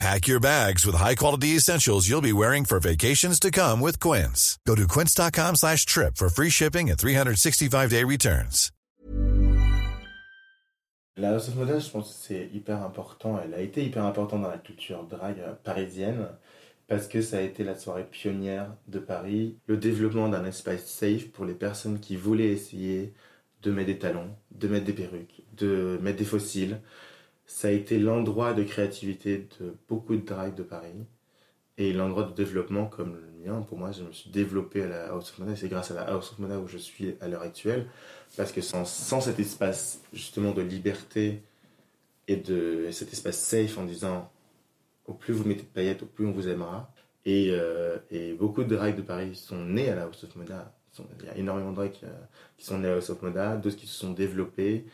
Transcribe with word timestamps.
Pack 0.00 0.26
your 0.26 0.40
bags 0.40 0.84
with 0.84 0.96
high-quality 0.96 1.56
essentials 1.56 2.08
you'll 2.08 2.20
be 2.20 2.32
wearing 2.32 2.64
for 2.64 2.80
vacations 2.80 3.38
to 3.40 3.50
come 3.50 3.80
with 3.80 4.00
Quince. 4.00 4.58
Go 4.66 4.74
to 4.74 4.86
quince.com 4.86 5.56
slash 5.56 5.86
trip 5.86 6.16
for 6.16 6.28
free 6.28 6.50
shipping 6.50 6.90
and 6.90 6.98
365-day 6.98 8.04
returns. 8.04 8.70
La 11.16 11.28
House 11.28 11.46
of 11.46 11.54
je 11.54 11.90
pense 11.90 12.08
que 12.08 12.26
c'est 12.26 12.50
hyper 12.52 12.82
important. 12.82 13.40
Elle 13.40 13.54
a 13.54 13.60
été 13.60 13.84
hyper 13.84 14.04
importante 14.04 14.42
dans 14.42 14.50
la 14.50 14.58
culture 14.58 15.04
drag 15.04 15.36
parisienne 15.62 16.26
parce 16.88 17.06
que 17.06 17.22
ça 17.22 17.38
a 17.38 17.40
été 17.40 17.62
la 17.62 17.78
soirée 17.78 18.04
pionnière 18.04 18.74
de 18.88 18.98
Paris. 18.98 19.56
Le 19.68 19.76
développement 19.76 20.28
d'un 20.28 20.44
espace 20.44 20.86
safe 20.86 21.30
pour 21.30 21.44
les 21.44 21.54
personnes 21.54 22.00
qui 22.00 22.16
voulaient 22.16 22.50
essayer 22.50 23.14
de 23.62 23.70
mettre 23.70 23.86
des 23.86 23.98
talons, 23.98 24.28
de 24.50 24.66
mettre 24.66 24.86
des 24.86 24.92
perruques, 24.92 25.44
de 25.56 26.00
mettre 26.02 26.18
des 26.18 26.24
fossiles, 26.24 26.80
ça 27.46 27.68
a 27.68 27.70
été 27.70 27.98
l'endroit 27.98 28.54
de 28.54 28.62
créativité 28.62 29.46
de 29.60 29.74
beaucoup 29.88 30.16
de 30.16 30.24
drag 30.24 30.54
de 30.54 30.62
Paris 30.62 31.06
et 31.76 31.92
l'endroit 31.92 32.24
de 32.24 32.32
développement 32.32 32.86
comme 32.86 33.16
le 33.16 33.44
mien. 33.44 33.60
Pour 33.62 33.78
moi, 33.78 33.92
je 33.92 34.02
me 34.02 34.12
suis 34.12 34.30
développé 34.30 34.82
à 34.82 34.88
la 34.88 35.08
House 35.10 35.30
of 35.30 35.38
Moda 35.38 35.52
et 35.52 35.56
c'est 35.56 35.68
grâce 35.68 35.90
à 35.90 35.94
la 35.94 36.02
House 36.02 36.32
of 36.32 36.38
Moda 36.38 36.58
où 36.58 36.68
je 36.68 36.78
suis 36.78 37.16
à 37.20 37.28
l'heure 37.28 37.42
actuelle. 37.42 37.86
Parce 38.36 38.52
que 38.52 38.60
sans, 38.60 38.84
sans, 38.84 39.20
cet 39.20 39.38
espace 39.38 40.00
justement 40.12 40.52
de 40.52 40.62
liberté 40.62 41.42
et 42.28 42.36
de 42.36 42.88
cet 42.90 43.12
espace 43.12 43.38
safe 43.38 43.76
en 43.76 43.84
disant 43.84 44.30
au 45.06 45.12
plus 45.12 45.34
vous 45.34 45.46
mettez 45.46 45.62
de 45.62 45.66
paillettes, 45.66 46.02
au 46.02 46.06
plus 46.06 46.26
on 46.26 46.32
vous 46.32 46.48
aimera. 46.48 46.90
Et, 47.26 47.50
euh, 47.50 47.98
et 48.10 48.32
beaucoup 48.34 48.64
de 48.64 48.74
drag 48.74 48.96
de 48.96 49.02
Paris 49.02 49.34
sont 49.34 49.62
nés 49.64 49.90
à 49.90 49.96
la 49.96 50.04
House 50.04 50.24
of 50.24 50.34
Moda. 50.36 50.72
Il 51.20 51.26
y 51.26 51.28
a 51.28 51.36
énormément 51.36 51.72
de 51.72 51.76
drag 51.76 51.90
qui, 51.90 52.06
qui 52.56 52.64
sont 52.64 52.78
nés 52.78 52.86
à 52.86 52.92
la 52.92 52.96
House 52.96 53.10
of 53.10 53.20
Moda, 53.20 53.56
d'autres 53.56 53.76
qui 53.76 53.86
se 53.86 53.98
sont 53.98 54.12
développés 54.12 54.86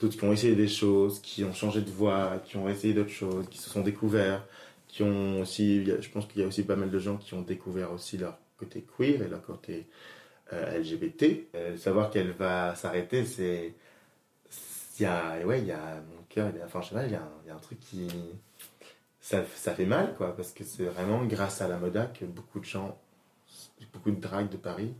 d'autres 0.00 0.16
qui 0.16 0.24
ont 0.24 0.32
essayé 0.32 0.54
des 0.56 0.68
choses, 0.68 1.20
qui 1.20 1.44
ont 1.44 1.52
changé 1.52 1.82
de 1.82 1.90
voie, 1.90 2.40
qui 2.44 2.56
ont 2.56 2.68
essayé 2.68 2.94
d'autres 2.94 3.10
choses, 3.10 3.46
qui 3.50 3.58
se 3.58 3.70
sont 3.70 3.82
découverts, 3.82 4.44
qui 4.88 5.02
ont 5.02 5.40
aussi, 5.40 5.84
je 5.84 6.08
pense 6.10 6.26
qu'il 6.26 6.40
y 6.40 6.44
a 6.44 6.48
aussi 6.48 6.64
pas 6.64 6.76
mal 6.76 6.90
de 6.90 6.98
gens 6.98 7.16
qui 7.16 7.34
ont 7.34 7.42
découvert 7.42 7.92
aussi 7.92 8.18
leur 8.18 8.38
côté 8.58 8.84
queer 8.96 9.22
et 9.22 9.28
leur 9.28 9.42
côté 9.42 9.86
euh, 10.52 10.78
LGBT. 10.78 11.48
Euh, 11.54 11.76
savoir 11.76 12.10
qu'elle 12.10 12.32
va 12.32 12.74
s'arrêter, 12.74 13.24
c'est, 13.24 13.74
il 14.98 15.02
y 15.02 15.06
a, 15.06 15.38
ouais, 15.46 15.60
il 15.60 15.66
y 15.66 15.72
a 15.72 15.96
mon 15.96 16.22
cœur, 16.28 16.52
enfin 16.64 16.82
je 16.82 16.88
sais 16.88 16.94
pas, 16.94 17.06
il 17.06 17.12
y, 17.12 17.14
a 17.14 17.22
un, 17.22 17.32
il 17.44 17.48
y 17.48 17.50
a 17.50 17.54
un 17.54 17.58
truc 17.58 17.78
qui, 17.80 18.08
ça, 19.20 19.44
ça 19.54 19.74
fait 19.74 19.86
mal 19.86 20.14
quoi, 20.16 20.34
parce 20.34 20.52
que 20.52 20.64
c'est 20.64 20.84
vraiment 20.84 21.24
grâce 21.24 21.60
à 21.60 21.68
la 21.68 21.78
moda 21.78 22.06
que 22.06 22.24
beaucoup 22.24 22.60
de 22.60 22.64
gens, 22.64 22.98
beaucoup 23.92 24.10
de 24.10 24.20
drag 24.20 24.48
de 24.48 24.56
Paris 24.56 24.94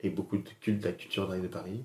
et 0.00 0.10
beaucoup 0.10 0.36
de 0.38 0.48
culte 0.60 0.84
la 0.84 0.92
culture 0.92 1.26
drag 1.26 1.42
de 1.42 1.48
Paris 1.48 1.84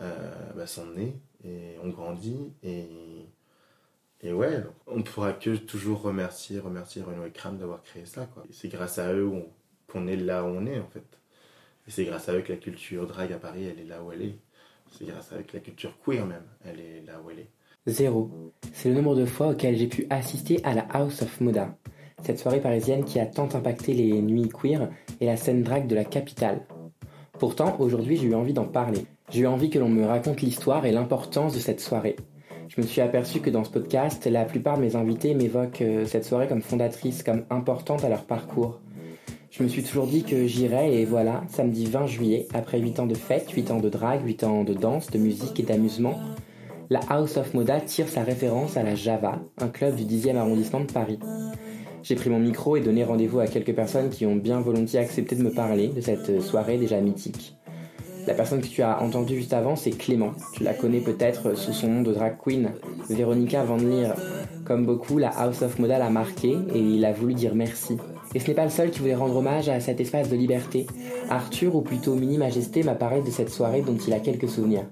euh, 0.00 0.52
bah, 0.56 0.66
sont 0.66 0.86
nés 0.86 1.14
et 1.44 1.76
on 1.82 1.88
grandit 1.88 2.52
et 2.62 2.88
et 4.24 4.32
ouais, 4.32 4.62
on 4.86 4.98
ne 4.98 5.02
pourra 5.02 5.32
que 5.32 5.56
toujours 5.56 6.02
remercier, 6.02 6.60
remercier 6.60 7.02
Renaud 7.02 7.26
et 7.26 7.32
Kram 7.32 7.58
d'avoir 7.58 7.82
créé 7.82 8.06
ça. 8.06 8.28
C'est 8.52 8.68
grâce 8.68 8.98
à 8.98 9.12
eux 9.12 9.28
qu'on 9.88 10.06
est 10.06 10.16
là 10.16 10.44
où 10.44 10.46
on 10.46 10.64
est 10.66 10.78
en 10.78 10.86
fait. 10.86 11.04
Et 11.88 11.90
c'est 11.90 12.04
grâce 12.04 12.28
à 12.28 12.34
eux 12.34 12.42
que 12.42 12.52
la 12.52 12.58
culture 12.58 13.06
drag 13.08 13.32
à 13.32 13.38
Paris, 13.38 13.64
elle 13.64 13.80
est 13.80 13.88
là 13.88 14.00
où 14.00 14.12
elle 14.12 14.22
est. 14.22 14.38
C'est 14.92 15.06
grâce 15.06 15.32
à 15.32 15.38
eux 15.38 15.42
que 15.42 15.54
la 15.54 15.60
culture 15.60 15.92
queer 16.04 16.24
même, 16.24 16.44
elle 16.64 16.78
est 16.78 17.02
là 17.04 17.20
où 17.24 17.30
elle 17.30 17.40
est. 17.40 17.50
Zéro. 17.86 18.30
C'est 18.72 18.90
le 18.90 18.94
nombre 18.94 19.16
de 19.16 19.24
fois 19.24 19.48
auquel 19.48 19.76
j'ai 19.76 19.88
pu 19.88 20.06
assister 20.08 20.62
à 20.62 20.72
la 20.72 20.82
House 20.82 21.22
of 21.22 21.40
Moda, 21.40 21.76
cette 22.22 22.38
soirée 22.38 22.60
parisienne 22.60 23.04
qui 23.04 23.18
a 23.18 23.26
tant 23.26 23.52
impacté 23.52 23.92
les 23.92 24.22
nuits 24.22 24.48
queer 24.48 24.88
et 25.20 25.26
la 25.26 25.36
scène 25.36 25.64
drag 25.64 25.88
de 25.88 25.96
la 25.96 26.04
capitale. 26.04 26.64
Pourtant, 27.42 27.74
aujourd'hui, 27.80 28.18
j'ai 28.18 28.28
eu 28.28 28.36
envie 28.36 28.52
d'en 28.52 28.66
parler. 28.66 29.04
J'ai 29.28 29.40
eu 29.40 29.46
envie 29.48 29.68
que 29.68 29.80
l'on 29.80 29.88
me 29.88 30.04
raconte 30.04 30.42
l'histoire 30.42 30.86
et 30.86 30.92
l'importance 30.92 31.52
de 31.52 31.58
cette 31.58 31.80
soirée. 31.80 32.14
Je 32.68 32.80
me 32.80 32.86
suis 32.86 33.00
aperçu 33.00 33.40
que 33.40 33.50
dans 33.50 33.64
ce 33.64 33.70
podcast, 33.70 34.24
la 34.26 34.44
plupart 34.44 34.76
de 34.76 34.82
mes 34.82 34.94
invités 34.94 35.34
m'évoquent 35.34 35.82
euh, 35.82 36.06
cette 36.06 36.24
soirée 36.24 36.46
comme 36.46 36.62
fondatrice, 36.62 37.24
comme 37.24 37.42
importante 37.50 38.04
à 38.04 38.08
leur 38.08 38.26
parcours. 38.26 38.78
Je 39.50 39.64
me 39.64 39.68
suis 39.68 39.82
toujours 39.82 40.06
dit 40.06 40.22
que 40.22 40.46
j'irais 40.46 40.94
et 40.94 41.04
voilà, 41.04 41.42
samedi 41.48 41.86
20 41.86 42.06
juillet, 42.06 42.46
après 42.54 42.78
8 42.78 43.00
ans 43.00 43.06
de 43.06 43.16
fête, 43.16 43.50
8 43.50 43.72
ans 43.72 43.80
de 43.80 43.88
drague, 43.88 44.24
8 44.24 44.44
ans 44.44 44.62
de 44.62 44.74
danse, 44.74 45.10
de 45.10 45.18
musique 45.18 45.58
et 45.58 45.64
d'amusement, 45.64 46.20
la 46.90 47.00
House 47.08 47.38
of 47.38 47.54
Moda 47.54 47.80
tire 47.80 48.08
sa 48.08 48.22
référence 48.22 48.76
à 48.76 48.84
la 48.84 48.94
Java, 48.94 49.40
un 49.58 49.68
club 49.68 49.96
du 49.96 50.04
10e 50.04 50.36
arrondissement 50.36 50.80
de 50.82 50.92
Paris. 50.92 51.18
J'ai 52.02 52.16
pris 52.16 52.30
mon 52.30 52.40
micro 52.40 52.76
et 52.76 52.80
donné 52.80 53.04
rendez-vous 53.04 53.40
à 53.40 53.46
quelques 53.46 53.74
personnes 53.74 54.10
qui 54.10 54.26
ont 54.26 54.36
bien 54.36 54.60
volontiers 54.60 54.98
accepté 54.98 55.36
de 55.36 55.42
me 55.42 55.50
parler 55.50 55.88
de 55.88 56.00
cette 56.00 56.40
soirée 56.40 56.76
déjà 56.76 57.00
mythique. 57.00 57.56
La 58.26 58.34
personne 58.34 58.60
que 58.60 58.66
tu 58.66 58.82
as 58.82 59.02
entendue 59.02 59.36
juste 59.36 59.52
avant, 59.52 59.74
c'est 59.74 59.90
Clément. 59.90 60.32
Tu 60.52 60.62
la 60.62 60.74
connais 60.74 61.00
peut-être 61.00 61.56
sous 61.56 61.72
son 61.72 61.88
nom 61.88 62.02
de 62.02 62.12
drag 62.12 62.36
queen, 62.38 62.70
Véronica 63.10 63.64
Van 63.64 63.76
Leer. 63.76 64.14
Comme 64.64 64.86
beaucoup, 64.86 65.18
la 65.18 65.28
House 65.28 65.62
of 65.62 65.78
Moda 65.80 65.98
l'a 65.98 66.10
marqué 66.10 66.56
et 66.72 66.78
il 66.78 67.04
a 67.04 67.12
voulu 67.12 67.34
dire 67.34 67.54
merci. 67.54 67.96
Et 68.34 68.38
ce 68.38 68.48
n'est 68.48 68.54
pas 68.54 68.64
le 68.64 68.70
seul 68.70 68.90
qui 68.90 69.00
voulait 69.00 69.16
rendre 69.16 69.36
hommage 69.36 69.68
à 69.68 69.80
cet 69.80 70.00
espace 70.00 70.28
de 70.28 70.36
liberté. 70.36 70.86
Arthur, 71.30 71.74
ou 71.74 71.82
plutôt 71.82 72.14
Mini 72.14 72.38
Majesté, 72.38 72.84
m'a 72.84 72.94
parlé 72.94 73.22
de 73.22 73.30
cette 73.30 73.50
soirée 73.50 73.82
dont 73.82 73.96
il 73.96 74.12
a 74.12 74.20
quelques 74.20 74.48
souvenirs. 74.48 74.86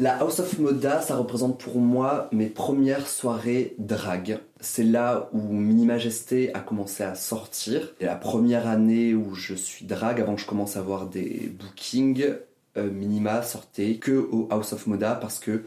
La 0.00 0.16
House 0.16 0.40
of 0.40 0.58
Moda, 0.58 1.02
ça 1.02 1.14
représente 1.14 1.60
pour 1.60 1.78
moi 1.78 2.30
mes 2.32 2.46
premières 2.46 3.06
soirées 3.06 3.74
drag. 3.76 4.38
C'est 4.58 4.82
là 4.82 5.28
où 5.34 5.42
Mini 5.52 5.84
Majesté 5.84 6.54
a 6.54 6.60
commencé 6.60 7.02
à 7.02 7.14
sortir. 7.14 7.92
Et 8.00 8.06
la 8.06 8.16
première 8.16 8.66
année 8.66 9.12
où 9.12 9.34
je 9.34 9.52
suis 9.52 9.84
drag, 9.84 10.18
avant 10.18 10.36
que 10.36 10.40
je 10.40 10.46
commence 10.46 10.78
à 10.78 10.80
avoir 10.80 11.06
des 11.06 11.52
bookings, 11.54 12.24
euh, 12.78 12.90
Minima 12.90 13.42
sortait 13.42 13.96
que 13.96 14.26
au 14.32 14.48
House 14.50 14.72
of 14.72 14.86
Moda 14.86 15.16
parce 15.16 15.38
que 15.38 15.64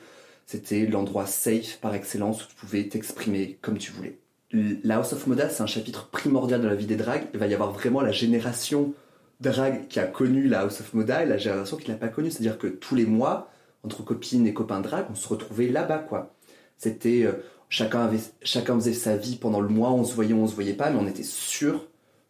c'était 0.47 0.87
l'endroit 0.87 1.27
safe 1.27 1.77
par 1.79 1.93
excellence 1.93 2.43
où 2.43 2.47
tu 2.47 2.55
pouvais 2.55 2.87
t'exprimer 2.87 3.59
comme 3.61 3.77
tu 3.77 3.91
voulais. 3.91 4.17
La 4.51 4.97
House 4.97 5.13
of 5.13 5.27
Moda, 5.27 5.47
c'est 5.49 5.61
un 5.61 5.67
chapitre 5.67 6.07
primordial 6.07 6.59
de 6.59 6.67
la 6.67 6.73
vie 6.73 6.87
des 6.87 6.95
drags. 6.95 7.27
Il 7.35 7.39
va 7.39 7.45
y 7.45 7.53
avoir 7.53 7.71
vraiment 7.71 8.01
la 8.01 8.11
génération 8.11 8.95
drag 9.41 9.87
qui 9.89 9.99
a 9.99 10.07
connu 10.07 10.47
la 10.47 10.61
House 10.61 10.81
of 10.81 10.91
Moda 10.95 11.21
et 11.21 11.27
la 11.27 11.37
génération 11.37 11.77
qui 11.77 11.91
l'a 11.91 11.97
pas 11.97 12.07
connue. 12.07 12.31
C'est-à-dire 12.31 12.57
que 12.57 12.65
tous 12.65 12.95
les 12.95 13.05
mois, 13.05 13.52
entre 13.83 14.03
copines 14.03 14.47
et 14.47 14.53
copains 14.53 14.81
drag, 14.81 15.05
on 15.09 15.15
se 15.15 15.27
retrouvait 15.27 15.67
là-bas, 15.67 15.99
quoi. 15.99 16.33
C'était, 16.77 17.23
euh, 17.23 17.33
chacun 17.69 18.01
avait, 18.05 18.19
chacun 18.41 18.75
faisait 18.75 18.93
sa 18.93 19.17
vie 19.17 19.35
pendant 19.35 19.61
le 19.61 19.69
mois, 19.69 19.91
on 19.91 20.03
se 20.03 20.13
voyait, 20.13 20.33
on 20.33 20.47
se 20.47 20.55
voyait 20.55 20.73
pas, 20.73 20.89
mais 20.89 20.99
on 20.99 21.07
était 21.07 21.23
sûr 21.23 21.87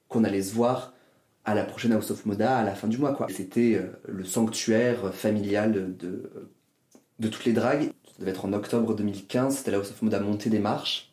qu'on 0.10 0.24
allait 0.24 0.44
se 0.44 0.54
voir 0.54 0.94
à 1.46 1.56
la 1.56 1.64
prochaine 1.64 1.94
House 1.94 2.12
of 2.12 2.26
Moda 2.26 2.58
à 2.58 2.64
la 2.64 2.76
fin 2.76 2.88
du 2.88 2.98
mois, 2.98 3.14
quoi. 3.14 3.28
C'était 3.30 3.76
euh, 3.76 3.92
le 4.08 4.24
sanctuaire 4.24 5.14
familial 5.14 5.98
de, 5.98 6.32
de 7.20 7.28
toutes 7.28 7.46
les 7.46 7.54
dragues. 7.54 7.92
Ça 8.06 8.20
devait 8.20 8.32
être 8.32 8.46
en 8.46 8.54
octobre 8.54 8.96
2015, 8.96 9.58
c'était 9.58 9.72
la 9.72 9.78
House 9.78 9.92
of 9.92 10.02
Moda 10.02 10.20
montée 10.20 10.50
des 10.50 10.60
marches. 10.60 11.12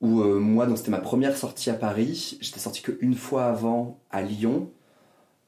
Où 0.00 0.20
euh, 0.20 0.38
moi, 0.38 0.66
donc 0.66 0.78
c'était 0.78 0.90
ma 0.90 1.00
première 1.00 1.36
sortie 1.36 1.70
à 1.70 1.74
Paris. 1.74 2.38
J'étais 2.40 2.60
sorti 2.60 2.82
qu'une 2.82 3.14
fois 3.14 3.46
avant 3.46 4.00
à 4.10 4.22
Lyon. 4.22 4.70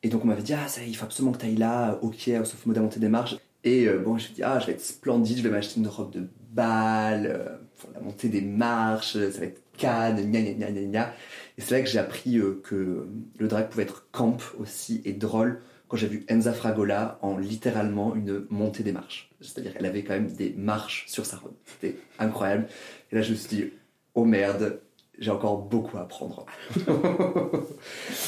Et 0.03 0.09
donc 0.09 0.25
on 0.25 0.29
m'avait 0.29 0.43
dit, 0.43 0.55
ah 0.55 0.67
ça, 0.67 0.83
il 0.83 0.97
faut 0.97 1.05
absolument 1.05 1.33
que 1.33 1.39
tu 1.39 1.47
ailles 1.47 1.57
là, 1.57 1.99
ok, 2.03 2.29
House 2.29 2.55
of 2.55 2.67
Moda 2.67 2.81
montée 2.81 3.01
des 3.01 3.09
marches. 3.09 3.37
Et 3.65 3.87
euh, 3.87 3.99
bon, 3.99 4.15
me 4.15 4.35
dis, 4.35 4.43
ah, 4.43 4.59
je 4.59 4.67
vais 4.67 4.73
être 4.73 4.81
splendide, 4.81 5.39
je 5.39 5.43
vais 5.43 5.51
m'acheter 5.51 5.81
une 5.81 5.89
robe 5.89 6.13
de 6.13 6.27
bal, 6.51 7.27
euh, 7.27 7.57
pour 7.79 7.91
la 7.93 8.01
montée 8.01 8.29
des 8.29 8.41
marches, 8.41 9.13
ça 9.13 9.39
va 9.39 9.47
être 9.47 9.63
canne, 9.77 10.17
gna 10.31 10.41
gna 10.41 10.71
gna 10.71 10.83
gna. 10.83 11.15
Et 11.59 11.61
c'est 11.61 11.75
là 11.75 11.83
que 11.83 11.89
j'ai 11.89 11.99
appris 11.99 12.39
euh, 12.39 12.61
que 12.63 13.07
le 13.39 13.49
drag 13.49 13.69
pouvait 13.69 13.83
être 13.83 14.11
camp 14.13 14.39
aussi 14.59 15.03
et 15.05 15.13
drôle 15.13 15.61
quand 15.89 15.97
j'ai 15.97 16.07
vu 16.07 16.25
Enza 16.31 16.53
Fragola 16.53 17.19
en 17.21 17.37
littéralement 17.37 18.15
une 18.15 18.47
montée 18.49 18.83
des 18.83 18.93
marches. 18.93 19.31
C'est-à-dire 19.41 19.75
qu'elle 19.75 19.87
avait 19.87 20.05
quand 20.05 20.15
même 20.15 20.31
des 20.31 20.55
marches 20.57 21.05
sur 21.09 21.27
sa 21.27 21.37
robe. 21.37 21.55
C'était 21.65 21.97
incroyable. 22.19 22.69
Et 23.11 23.17
là, 23.17 23.23
je 23.23 23.33
me 23.33 23.37
suis 23.37 23.49
dit, 23.49 23.71
oh 24.15 24.25
merde, 24.25 24.81
j'ai 25.21 25.31
encore 25.31 25.59
beaucoup 25.59 25.99
à 25.99 26.01
apprendre. 26.01 26.47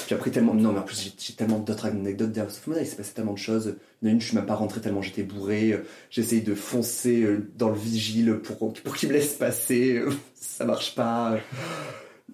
j'ai 0.09 0.15
appris 0.15 0.31
tellement. 0.31 0.53
Non, 0.53 0.73
mais 0.73 0.81
en 0.81 0.83
plus, 0.83 1.15
j'ai 1.19 1.33
tellement 1.35 1.59
d'autres 1.59 1.87
anecdotes 1.87 2.33
d'House 2.33 2.61
of. 2.67 2.77
Il 2.79 2.87
s'est 2.87 2.97
passé 2.97 3.15
tellement 3.15 3.33
de 3.33 3.39
choses. 3.39 3.77
Il 4.03 4.09
y 4.09 4.09
en 4.09 4.11
a 4.11 4.15
une, 4.15 4.21
je 4.21 4.27
suis 4.27 4.37
même 4.37 4.45
pas 4.45 4.55
rentré 4.55 4.83
tellement 4.83 5.01
j'étais 5.01 5.23
bourré. 5.23 5.83
J'ai 6.11 6.41
de 6.43 6.55
foncer 6.55 7.23
euh, 7.23 7.51
dans 7.57 7.71
le 7.71 7.77
vigile 7.77 8.35
pour, 8.35 8.75
pour 8.75 8.95
qu'il 8.95 9.09
me 9.09 9.15
laisse 9.15 9.35
passer. 9.35 10.03
Ça 10.35 10.67
marche 10.67 10.95
pas. 10.95 11.39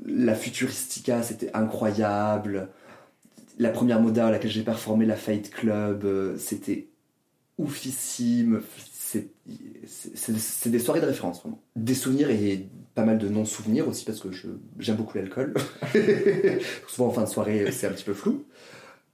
La 0.05 0.35
Futuristica, 0.35 1.23
c'était 1.23 1.51
incroyable. 1.55 2.69
La 3.61 3.71
première 3.71 4.01
moda 4.01 4.27
à 4.27 4.31
laquelle 4.33 4.51
j'ai 4.51 4.63
performé, 4.63 5.07
la 5.07 5.17
Fight 5.17 5.51
Club, 5.51 6.05
euh, 6.05 6.37
c'était 6.37 6.89
oufissime 7.59 8.63
c'est 9.87 10.71
des 10.71 10.79
soirées 10.79 11.01
de 11.01 11.07
référence, 11.07 11.41
vraiment. 11.41 11.63
Des 11.77 11.95
souvenirs 11.95 12.31
et 12.31 12.69
pas 12.99 13.05
mal 13.05 13.19
de 13.19 13.29
non-souvenirs 13.29 13.87
aussi, 13.87 14.05
parce 14.05 14.19
que 14.19 14.29
j'aime 14.81 14.97
beaucoup 14.97 15.17
l'alcool. 15.17 15.55
Souvent 16.89 17.07
en 17.07 17.13
fin 17.13 17.23
de 17.23 17.29
soirée, 17.29 17.71
c'est 17.71 17.87
un 17.87 17.93
petit 17.93 18.03
peu 18.03 18.13
flou. 18.13 18.45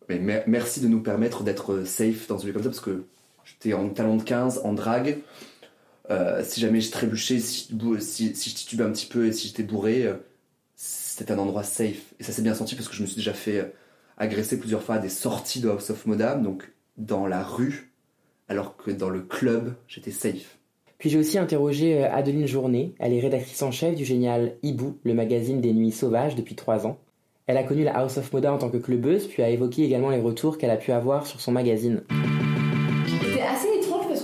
Mais 0.09 0.43
merci 0.47 0.81
de 0.81 0.89
nous 0.89 1.03
permettre 1.03 1.43
d'être 1.43 1.85
safe 1.85 2.27
dans 2.27 2.43
un 2.43 2.47
lieu 2.47 2.55
comme 2.55 2.63
ça 2.63 2.71
parce 2.71 2.81
que 2.81 3.05
j'étais 3.45 3.75
en 3.75 3.91
talent 3.91 4.17
de 4.17 4.23
15, 4.23 4.63
en 4.65 4.73
drague. 4.73 5.19
Euh, 6.09 6.43
si 6.43 6.63
jamais 6.63 6.81
je 6.81 6.93
trébuchais, 6.93 7.41
si, 7.41 7.77
si, 8.01 8.35
si, 8.35 8.51
je 8.51 8.55
titubais 8.55 8.85
un 8.85 8.91
petit 8.91 9.05
peu 9.05 9.27
et 9.27 9.33
si 9.33 9.49
j'étais 9.49 9.65
bourré, 9.65 10.07
euh, 10.07 10.15
c'était 10.77 11.33
un 11.33 11.39
endroit 11.39 11.63
safe. 11.63 12.15
Et 12.19 12.23
ça 12.23 12.33
s'est 12.33 12.41
bien 12.41 12.55
senti 12.55 12.77
parce 12.77 12.89
que 12.89 12.95
je 12.95 13.03
me 13.03 13.07
suis 13.07 13.17
déjà 13.17 13.35
fait 13.35 13.61
euh, 13.61 13.67
agresser 14.17 14.59
plusieurs 14.59 14.83
fois 14.83 14.95
à 14.95 14.99
des 14.99 15.11
sorties 15.11 15.61
de 15.61 15.69
House 15.69 15.91
of 15.91 16.07
Moda, 16.07 16.37
donc 16.37 16.73
dans 16.97 17.27
la 17.27 17.43
rue, 17.43 17.93
alors 18.49 18.79
que 18.79 18.91
dans 18.91 19.11
le 19.11 19.21
club, 19.21 19.75
j'étais 19.89 20.11
safe. 20.11 20.57
Puis 21.05 21.11
j'ai 21.11 21.19
aussi 21.19 21.37
interrogé 21.37 22.03
Adeline 22.03 22.47
Journet, 22.47 22.93
elle 22.99 23.13
est 23.13 23.21
rédactrice 23.21 23.61
en 23.61 23.71
chef 23.71 23.95
du 23.95 24.07
génial 24.07 24.55
Hibou, 24.63 24.97
le 25.05 25.13
magazine 25.13 25.61
des 25.61 25.75
nuits 25.75 25.93
sauvages 25.93 26.35
depuis 26.35 26.55
trois 26.55 26.87
ans. 26.87 26.97
Elle 27.47 27.59
a 27.59 27.63
connu 27.63 27.85
la 27.85 27.95
House 27.95 28.17
of 28.17 28.33
Moda 28.33 28.55
en 28.55 28.57
tant 28.57 28.71
que 28.71 28.79
clubeuse, 28.79 29.27
puis 29.27 29.43
a 29.43 29.51
évoqué 29.51 29.85
également 29.85 30.09
les 30.09 30.19
retours 30.19 30.57
qu'elle 30.57 30.71
a 30.71 30.79
pu 30.79 30.93
avoir 30.93 31.27
sur 31.27 31.43
son 31.43 31.53
magazine 31.53 32.01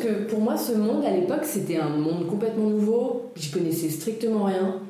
que 0.02 0.24
pour 0.30 0.40
moi, 0.40 0.56
ce 0.56 0.72
monde 0.72 1.04
à 1.04 1.10
l'époque, 1.10 1.44
c'était 1.44 1.76
un 1.76 1.90
monde 1.90 2.26
complètement 2.26 2.70
nouveau. 2.70 3.30
J'y 3.36 3.50
connaissais 3.50 3.90
strictement 3.90 4.44
rien. 4.44 4.80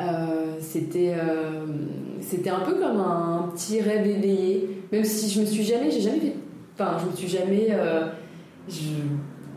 Euh, 0.00 0.54
c'était 0.60 1.14
euh, 1.16 1.66
c'était 2.20 2.50
un 2.50 2.60
peu 2.60 2.74
comme 2.74 3.00
un 3.00 3.50
petit 3.52 3.80
rêve 3.80 4.06
éveillé. 4.06 4.84
Même 4.92 5.04
si 5.04 5.28
je 5.28 5.40
me 5.40 5.46
suis 5.46 5.64
jamais, 5.64 5.90
j'ai 5.90 6.00
jamais 6.00 6.20
fait, 6.20 6.34
enfin, 6.78 6.96
je 7.00 7.10
me 7.10 7.16
suis 7.16 7.26
jamais 7.26 7.66
euh, 7.70 8.06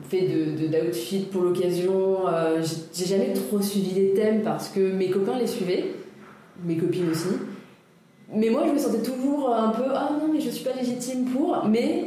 fait 0.10 0.28
de 0.28 0.68
d'outfit 0.68 1.28
pour 1.32 1.42
l'occasion. 1.42 2.20
j'ai 2.94 3.06
jamais 3.06 3.34
trop 3.34 3.62
suivi 3.62 3.92
les 3.92 4.14
thèmes 4.14 4.42
parce 4.42 4.70
que 4.70 4.80
mes 4.80 5.10
copains 5.10 5.38
les 5.38 5.48
suivaient, 5.48 5.86
mes 6.64 6.78
copines 6.78 7.10
aussi. 7.12 7.30
Mais 8.36 8.50
moi, 8.50 8.64
je 8.68 8.74
me 8.74 8.78
sentais 8.80 9.04
toujours 9.04 9.54
un 9.54 9.70
peu 9.70 9.84
ah 9.94 10.10
non 10.20 10.34
mais 10.34 10.40
je 10.40 10.50
suis 10.50 10.64
pas 10.64 10.74
légitime 10.74 11.26
pour. 11.26 11.66
Mais 11.70 12.06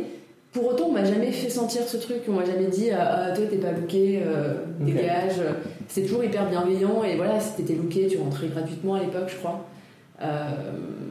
pour 0.53 0.69
autant, 0.69 0.87
on 0.87 0.93
m'a 0.93 1.05
jamais 1.05 1.31
fait 1.31 1.51
sentir 1.51 1.83
ce 1.83 1.97
truc. 1.97 2.23
On 2.29 2.33
m'a 2.33 2.45
jamais 2.45 2.67
dit 2.67 2.91
ah, 2.91 3.27
ah, 3.27 3.33
toi 3.33 3.45
t'es 3.49 3.57
pas 3.57 3.73
looké, 3.73 4.23
euh, 4.25 4.55
dégage. 4.81 5.41
C'est 5.89 6.03
toujours 6.03 6.25
hyper 6.25 6.49
bienveillant 6.49 7.05
et 7.05 7.17
voilà, 7.17 7.39
si 7.41 7.53
t'étais 7.57 7.75
looké, 7.75 8.09
tu 8.09 8.19
rentrais 8.19 8.49
gratuitement 8.49 8.95
à 8.95 9.01
l'époque, 9.01 9.29
je 9.29 9.37
crois. 9.37 9.67
Euh, 10.23 10.49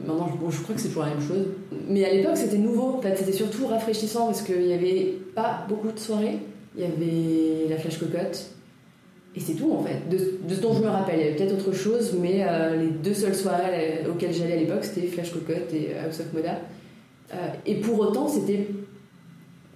maintenant, 0.06 0.28
bon, 0.40 0.50
je 0.50 0.60
crois 0.62 0.74
que 0.74 0.80
c'est 0.80 0.88
toujours 0.88 1.04
la 1.04 1.10
même 1.10 1.20
chose. 1.20 1.46
Mais 1.88 2.04
à 2.04 2.12
l'époque, 2.12 2.36
c'était 2.36 2.58
nouveau. 2.58 2.96
En 2.98 3.00
fait, 3.00 3.16
c'était 3.16 3.32
surtout 3.32 3.66
rafraîchissant 3.66 4.26
parce 4.26 4.42
qu'il 4.42 4.66
n'y 4.66 4.74
avait 4.74 5.14
pas 5.34 5.64
beaucoup 5.68 5.92
de 5.92 5.98
soirées. 5.98 6.40
Il 6.76 6.82
y 6.82 6.84
avait 6.84 7.68
la 7.68 7.78
flash 7.78 7.98
cocotte. 7.98 8.50
Et 9.34 9.40
c'est 9.40 9.54
tout 9.54 9.72
en 9.72 9.82
fait. 9.82 10.08
De, 10.08 10.18
ce 10.54 10.60
dont 10.60 10.74
je 10.74 10.82
me 10.82 10.88
rappelle, 10.88 11.18
il 11.18 11.26
y 11.26 11.28
avait 11.28 11.36
peut-être 11.36 11.52
autre 11.52 11.72
chose, 11.72 12.16
mais 12.20 12.44
euh, 12.46 12.76
les 12.76 12.88
deux 12.88 13.14
seules 13.14 13.34
soirées 13.34 14.02
auxquelles 14.10 14.32
j'allais 14.32 14.54
à 14.54 14.56
l'époque, 14.56 14.84
c'était 14.84 15.06
Flash 15.06 15.30
Cocotte 15.32 15.72
et 15.74 15.90
House 16.04 16.20
of 16.20 16.32
Moda. 16.32 16.60
et 17.66 17.74
pour 17.76 17.98
autant, 18.00 18.28
c'était 18.28 18.66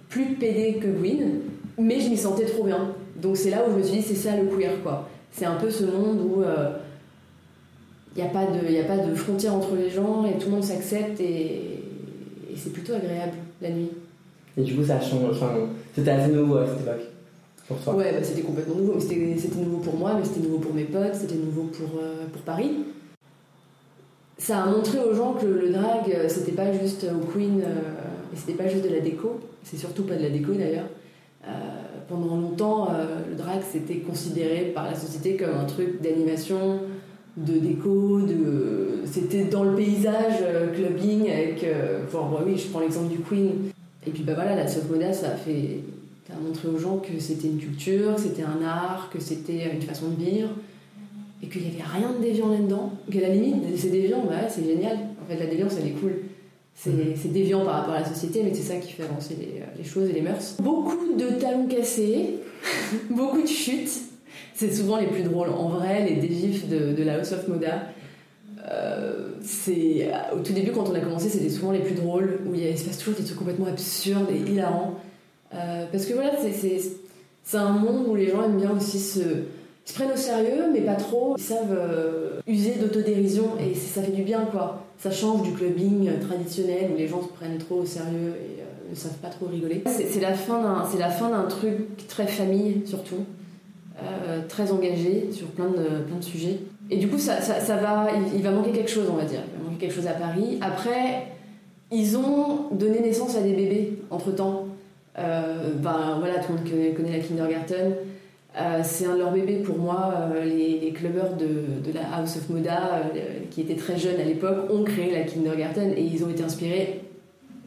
plus 0.09 0.35
pédé 0.35 0.79
que 0.81 0.87
Gwyn, 0.87 1.41
mais 1.79 1.99
je 1.99 2.09
m'y 2.09 2.17
sentais 2.17 2.45
trop 2.45 2.63
bien. 2.63 2.93
Donc 3.21 3.37
c'est 3.37 3.49
là 3.49 3.63
où 3.67 3.71
je 3.71 3.77
me 3.77 3.83
suis 3.83 3.97
dit, 3.97 4.01
c'est 4.01 4.15
ça 4.15 4.35
le 4.35 4.45
queer, 4.47 4.71
quoi. 4.83 5.09
C'est 5.31 5.45
un 5.45 5.55
peu 5.55 5.69
ce 5.69 5.85
monde 5.85 6.19
où 6.19 6.41
il 6.41 6.45
euh, 6.45 6.69
n'y 8.15 8.21
a, 8.21 8.27
pas 8.27 8.45
de, 8.45 8.87
pas 8.87 8.97
de 8.97 9.15
frontière 9.15 9.53
entre 9.55 9.75
les 9.75 9.89
gens 9.89 10.25
et 10.25 10.37
tout 10.37 10.47
le 10.47 10.55
monde 10.55 10.63
s'accepte 10.63 11.19
et, 11.19 11.77
c'est 12.57 12.73
plutôt 12.73 12.93
agréable 12.93 13.31
la 13.61 13.69
nuit. 13.69 13.89
Et 14.57 14.63
du 14.63 14.75
coup, 14.75 14.83
ça 14.83 14.99
change. 14.99 15.31
Enfin, 15.31 15.53
c'était 15.95 16.11
assez 16.11 16.31
nouveau 16.31 16.57
à 16.57 16.67
cette 16.67 16.81
époque 16.81 17.07
pour 17.67 17.77
toi 17.77 17.95
Ouais, 17.95 18.11
bah, 18.11 18.23
c'était 18.23 18.41
complètement 18.41 18.75
nouveau. 18.75 18.99
C'était 18.99 19.15
nouveau 19.55 19.77
pour 19.77 19.95
moi, 19.95 20.15
mais 20.17 20.25
c'était 20.25 20.41
nouveau 20.41 20.59
pour 20.59 20.73
mes 20.73 20.83
potes, 20.83 21.15
c'était 21.15 21.35
nouveau 21.35 21.63
pour, 21.63 21.99
euh, 22.01 22.25
pour 22.31 22.41
Paris. 22.41 22.71
Ça 24.37 24.63
a 24.63 24.65
montré 24.65 24.97
aux 24.99 25.13
gens 25.13 25.33
que 25.33 25.45
le 25.45 25.69
drag, 25.69 26.11
euh, 26.13 26.27
c'était 26.27 26.53
pas 26.53 26.71
juste 26.73 27.05
au 27.05 27.25
Queen 27.25 27.61
et 28.33 28.37
c'était 28.37 28.53
pas 28.53 28.67
juste 28.67 28.83
de 28.83 28.89
la 28.89 29.01
déco, 29.01 29.39
c'est 29.63 29.77
surtout 29.77 30.03
pas 30.03 30.15
de 30.15 30.23
la 30.23 30.29
déco 30.29 30.53
d'ailleurs. 30.53 30.87
Euh, 31.47 31.49
pendant 32.07 32.35
longtemps, 32.35 32.89
euh, 32.91 33.19
le 33.29 33.35
drag 33.35 33.61
c'était 33.69 33.97
considéré 33.97 34.71
par 34.75 34.85
la 34.85 34.95
société 34.95 35.35
comme 35.37 35.55
un 35.59 35.65
truc 35.65 36.01
d'animation, 36.01 36.79
de 37.35 37.53
déco, 37.53 38.21
de... 38.21 39.01
c'était 39.05 39.45
dans 39.45 39.63
le 39.63 39.75
paysage 39.75 40.35
euh, 40.41 40.73
clubbing 40.73 41.29
avec. 41.29 41.65
Enfin, 42.05 42.29
oui, 42.45 42.57
je 42.57 42.67
prends 42.67 42.79
l'exemple 42.79 43.09
du 43.09 43.19
Queen. 43.19 43.71
Et 44.05 44.11
puis 44.11 44.23
bah 44.23 44.33
voilà, 44.35 44.55
la 44.55 44.67
soft 44.67 44.89
moda 44.89 45.13
ça 45.13 45.31
a 45.31 45.35
fait. 45.35 45.81
Ça 46.27 46.33
a 46.35 46.39
montré 46.39 46.67
aux 46.67 46.77
gens 46.77 46.97
que 46.97 47.19
c'était 47.19 47.47
une 47.47 47.57
culture, 47.57 48.15
que 48.15 48.21
c'était 48.21 48.43
un 48.43 48.63
art, 48.63 49.09
que 49.11 49.19
c'était 49.19 49.71
une 49.73 49.81
façon 49.81 50.09
de 50.09 50.23
vivre, 50.23 50.49
et 51.43 51.47
qu'il 51.47 51.61
n'y 51.61 51.69
avait 51.69 51.83
rien 51.83 52.11
de 52.13 52.21
déviant 52.23 52.49
là-dedans. 52.49 52.93
Qu'à 53.11 53.21
la 53.21 53.29
limite, 53.29 53.63
c'est 53.75 53.89
déviant, 53.89 54.23
bah 54.25 54.47
c'est 54.47 54.63
génial. 54.63 54.97
En 55.21 55.25
fait, 55.27 55.39
la 55.39 55.47
déviance, 55.47 55.73
elle 55.79 55.87
est 55.87 55.99
cool. 55.99 56.13
Mhm. 56.85 57.13
C'est 57.15 57.31
déviant 57.31 57.63
par 57.63 57.75
rapport 57.75 57.93
à 57.93 57.99
la 57.99 58.05
société, 58.05 58.41
mais 58.43 58.53
c'est 58.53 58.63
ça 58.63 58.75
qui 58.77 58.93
fait 58.93 59.03
avancer 59.03 59.35
les, 59.39 59.83
choses 59.83 60.09
et 60.09 60.13
les 60.13 60.21
mœurs. 60.21 60.57
Beaucoup 60.59 61.15
de 61.15 61.39
talons 61.39 61.67
cassés, 61.67 62.39
beaucoup 63.09 63.41
de 63.41 63.47
chutes. 63.47 63.89
C'est 64.55 64.73
souvent 64.73 64.97
les 64.97 65.07
plus 65.07 65.23
drôles. 65.23 65.49
En 65.49 65.69
vrai, 65.69 66.05
les 66.07 66.15
dégifs 66.15 66.67
de, 66.67 67.03
la 67.03 67.15
House 67.15 67.31
of 67.33 67.47
Moda, 67.47 67.87
euh, 68.67 69.29
c'est 69.43 70.11
au 70.33 70.39
tout 70.39 70.53
début 70.53 70.71
quand 70.71 70.89
on 70.89 70.95
a 70.95 70.99
commencé, 70.99 71.29
c'était 71.29 71.49
souvent 71.49 71.71
les 71.71 71.79
plus 71.79 71.95
drôles, 71.95 72.39
où 72.45 72.53
il, 72.53 72.77
se 72.77 72.85
passe 72.85 72.97
toujours 72.97 73.15
des 73.15 73.23
trucs 73.23 73.37
complètement 73.37 73.67
absurdes 73.67 74.29
et 74.31 74.51
hilarants. 74.51 74.95
Euh, 75.53 75.85
parce 75.91 76.05
que 76.05 76.13
voilà, 76.13 76.31
c'est 77.43 77.57
un 77.57 77.71
monde 77.71 78.07
où 78.07 78.15
les 78.15 78.29
gens 78.29 78.43
aiment 78.43 78.57
bien 78.57 78.71
aussi 78.71 78.99
se, 78.99 79.19
se 79.85 79.93
prennent 79.93 80.11
au 80.11 80.17
sérieux, 80.17 80.65
mais 80.71 80.81
pas 80.81 80.95
trop. 80.95 81.35
Ils 81.37 81.43
savent 81.43 81.71
euh, 81.71 82.39
user 82.47 82.75
d'autodérision 82.79 83.51
et 83.59 83.75
ça 83.75 84.01
fait 84.01 84.11
du 84.11 84.23
bien, 84.23 84.45
quoi 84.51 84.85
ça 85.01 85.09
change 85.09 85.41
du 85.41 85.51
clubbing 85.53 86.11
traditionnel 86.19 86.91
où 86.93 86.97
les 86.97 87.07
gens 87.07 87.23
se 87.23 87.29
prennent 87.29 87.57
trop 87.57 87.77
au 87.77 87.85
sérieux 87.85 88.35
et 88.35 88.61
euh, 88.61 88.91
ne 88.91 88.95
savent 88.95 89.17
pas 89.17 89.29
trop 89.29 89.47
rigoler. 89.47 89.83
C'est 89.87 90.19
la 90.19 90.33
fin 90.33 91.29
d'un 91.29 91.43
truc 91.45 92.07
très 92.07 92.27
famille 92.27 92.83
surtout, 92.85 93.25
euh, 93.99 94.41
très 94.47 94.71
engagé 94.71 95.29
sur 95.31 95.47
plein 95.47 95.69
de, 95.69 96.03
plein 96.05 96.17
de 96.17 96.23
sujets. 96.23 96.59
Et 96.91 96.97
du 96.97 97.07
coup, 97.07 97.17
ça, 97.17 97.37
va, 97.77 98.09
il, 98.35 98.43
va 98.43 98.51
manquer 98.51 98.71
quelque 98.71 98.91
chose, 98.91 99.07
on 99.09 99.15
va 99.15 99.23
dire. 99.23 99.39
Il 99.53 99.63
va 99.63 99.69
manquer 99.69 99.85
quelque 99.85 99.95
chose 99.95 100.07
à 100.07 100.11
Paris. 100.11 100.59
Après, 100.59 101.27
ils 101.89 102.17
ont 102.17 102.67
donné 102.73 102.99
naissance 102.99 103.37
à 103.37 103.41
des 103.41 103.53
bébés 103.53 103.93
entre 104.11 104.31
temps. 104.31 104.65
Euh, 105.17 105.71
ben 105.77 106.17
voilà, 106.19 106.39
tout 106.39 106.51
le 106.51 106.57
monde 106.57 106.95
connaît, 106.95 107.17
la 107.17 107.23
kindergarten. 107.23 107.93
Euh, 108.57 108.81
c'est 108.83 109.05
un 109.05 109.13
de 109.13 109.19
leurs 109.19 109.31
bébés 109.31 109.59
pour 109.59 109.77
moi. 109.77 110.13
Euh, 110.35 110.43
les, 110.43 110.79
les, 110.79 110.91
clubbers 110.91 111.37
de, 111.37 111.45
de, 111.45 111.93
la 111.93 112.17
House 112.17 112.35
of 112.35 112.49
Moda, 112.49 112.95
euh, 113.15 113.19
qui 113.49 113.61
étaient 113.61 113.75
très 113.75 113.97
jeunes 113.97 114.19
à 114.19 114.25
l'époque, 114.25 114.69
ont 114.69 114.83
créé 114.83 115.13
la 115.13 115.21
kindergarten 115.21 115.93
et 115.95 116.01
ils 116.01 116.25
ont 116.25 116.29
été 116.29 116.43
inspirés 116.43 117.03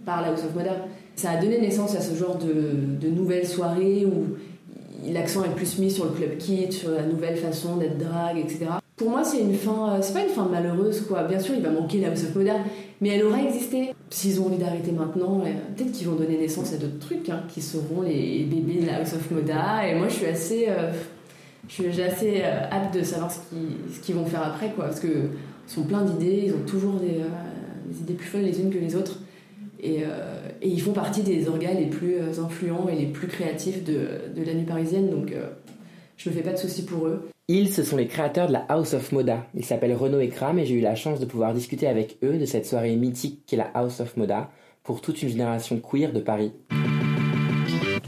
par 0.05 0.21
la 0.21 0.29
House 0.29 0.45
of 0.45 0.55
Moda. 0.55 0.77
Ça 1.17 1.31
a 1.31 1.37
donné 1.41 1.59
naissance 1.59 1.97
à 1.97 2.03
ce 2.03 2.15
genre 2.15 2.37
de, 2.37 3.07
de 3.07 3.09
nouvelles 3.09 3.47
soirées 3.47 4.05
où 4.05 4.37
l'accent 5.11 5.45
est 5.45 5.55
plus 5.55 5.79
mis 5.79 5.91
sur 5.91 6.05
le 6.05 6.11
club 6.11 6.37
kit, 6.37 6.71
sur 6.71 6.91
la 6.91 7.07
nouvelle 7.07 7.37
façon 7.37 7.77
d'être 7.77 7.97
drague, 7.97 8.39
etc. 8.39 8.67
Pour 8.97 9.11
moi, 9.11 9.25
c'est 9.25 9.41
une 9.41 9.55
fin, 9.55 9.99
c'est 10.01 10.13
pas 10.13 10.23
une 10.23 10.29
fin 10.29 10.45
malheureuse, 10.45 11.01
quoi. 11.09 11.25
Bien 11.25 11.41
sûr, 11.41 11.57
il 11.57 11.63
va 11.63 11.71
manquer 11.71 12.01
la 12.01 12.11
House 12.11 12.23
of 12.23 12.37
Moda, 12.37 12.55
mais 13.01 13.09
elle 13.09 13.25
aura 13.25 13.43
existé. 13.43 13.93
S'ils 14.09 14.41
ont 14.41 14.47
envie 14.47 14.59
d'arrêter 14.59 14.93
maintenant, 14.93 15.41
euh, 15.41 15.51
peut-être 15.77 15.91
qu'ils 15.91 16.07
vont 16.07 16.15
donner 16.15 16.39
naissance 16.39 16.73
à 16.73 16.77
d'autres 16.77 17.01
trucs, 17.01 17.29
hein, 17.29 17.43
qui 17.49 17.61
seront 17.61 18.03
les 18.03 18.45
bébés 18.45 18.83
de 18.83 18.87
la 18.87 18.99
House 18.99 19.15
of 19.15 19.29
Moda. 19.33 19.89
Et 19.89 19.97
moi, 19.97 20.07
je 20.09 20.15
suis 20.15 20.27
assez, 20.27 20.67
euh, 20.69 20.93
assez 22.07 22.43
euh, 22.45 22.71
hâte 22.71 22.95
de 22.95 23.03
savoir 23.03 23.33
ce 23.33 23.41
qu'ils, 24.01 24.15
vont 24.15 24.27
faire 24.27 24.45
après, 24.45 24.71
quoi. 24.71 24.85
Parce 24.85 25.01
qu'ils 25.01 25.31
sont 25.67 25.83
pleins 25.83 26.03
d'idées, 26.03 26.45
ils 26.47 26.53
ont 26.53 26.65
toujours 26.65 26.95
des, 27.01 27.17
idées 28.01 28.15
plus 28.15 28.29
folles 28.29 28.43
les 28.43 28.61
unes 28.61 28.71
que 28.71 28.79
les 28.79 28.95
autres. 28.95 29.19
Et, 29.83 30.05
ils 30.63 30.81
font 30.81 30.93
partie 30.93 31.23
des 31.23 31.47
organes 31.49 31.77
les 31.77 31.87
plus 31.87 32.17
influents 32.39 32.89
et 32.89 32.95
les 32.97 33.07
plus 33.07 33.27
créatifs 33.27 33.85
de, 33.85 34.07
de 34.35 34.43
la 34.43 34.55
nuit 34.55 34.65
parisienne. 34.65 35.11
Donc, 35.11 35.35
je 36.17 36.31
me 36.31 36.35
fais 36.35 36.43
pas 36.43 36.53
de 36.53 36.59
soucis 36.59 36.85
pour 36.85 37.07
eux. 37.07 37.29
Ils, 37.47 37.71
ce 37.71 37.85
sont 37.85 37.99
les 37.99 38.07
créateurs 38.07 38.47
de 38.47 38.55
la 38.55 38.65
House 38.71 38.95
of 38.95 39.13
Moda. 39.13 39.45
Ils 39.55 39.67
s'appellent 39.67 39.95
Renaud 39.95 40.21
et 40.21 40.31
Kram 40.31 40.59
et 40.59 40.65
j'ai 40.65 40.77
eu 40.77 40.81
la 40.81 40.95
chance 40.95 41.21
de 41.21 41.27
pouvoir 41.27 41.53
discuter 41.53 41.87
avec 41.87 42.17
eux 42.23 42.39
de 42.39 42.47
cette 42.47 42.65
soirée 42.65 42.97
mythique 42.97 43.43
qu'est 43.47 43.59
la 43.59 43.71
House 43.75 44.01
of 44.01 44.17
Moda 44.17 44.51
pour 44.83 45.03
toute 45.03 45.23
une 45.23 45.29
génération 45.29 45.79
queer 45.79 46.15
de 46.15 46.21
Paris. 46.21 46.53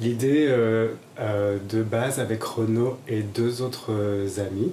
L'idée 0.00 0.46
euh, 0.48 0.88
euh, 1.20 1.58
de 1.68 1.82
base 1.82 2.18
avec 2.18 2.42
Renaud 2.42 2.96
et 3.08 3.20
deux 3.20 3.60
autres 3.60 3.92
euh, 3.92 4.26
amis, 4.38 4.72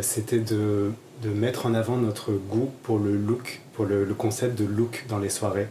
c'était 0.00 0.38
de, 0.38 0.92
mettre 1.24 1.66
en 1.66 1.74
avant 1.74 1.96
notre 1.96 2.30
goût 2.30 2.70
pour 2.84 3.00
le 3.00 3.16
look, 3.16 3.60
pour 3.74 3.84
le, 3.84 4.06
concept 4.14 4.56
de 4.56 4.64
look 4.64 5.06
dans 5.08 5.18
les 5.18 5.28
soirées, 5.28 5.66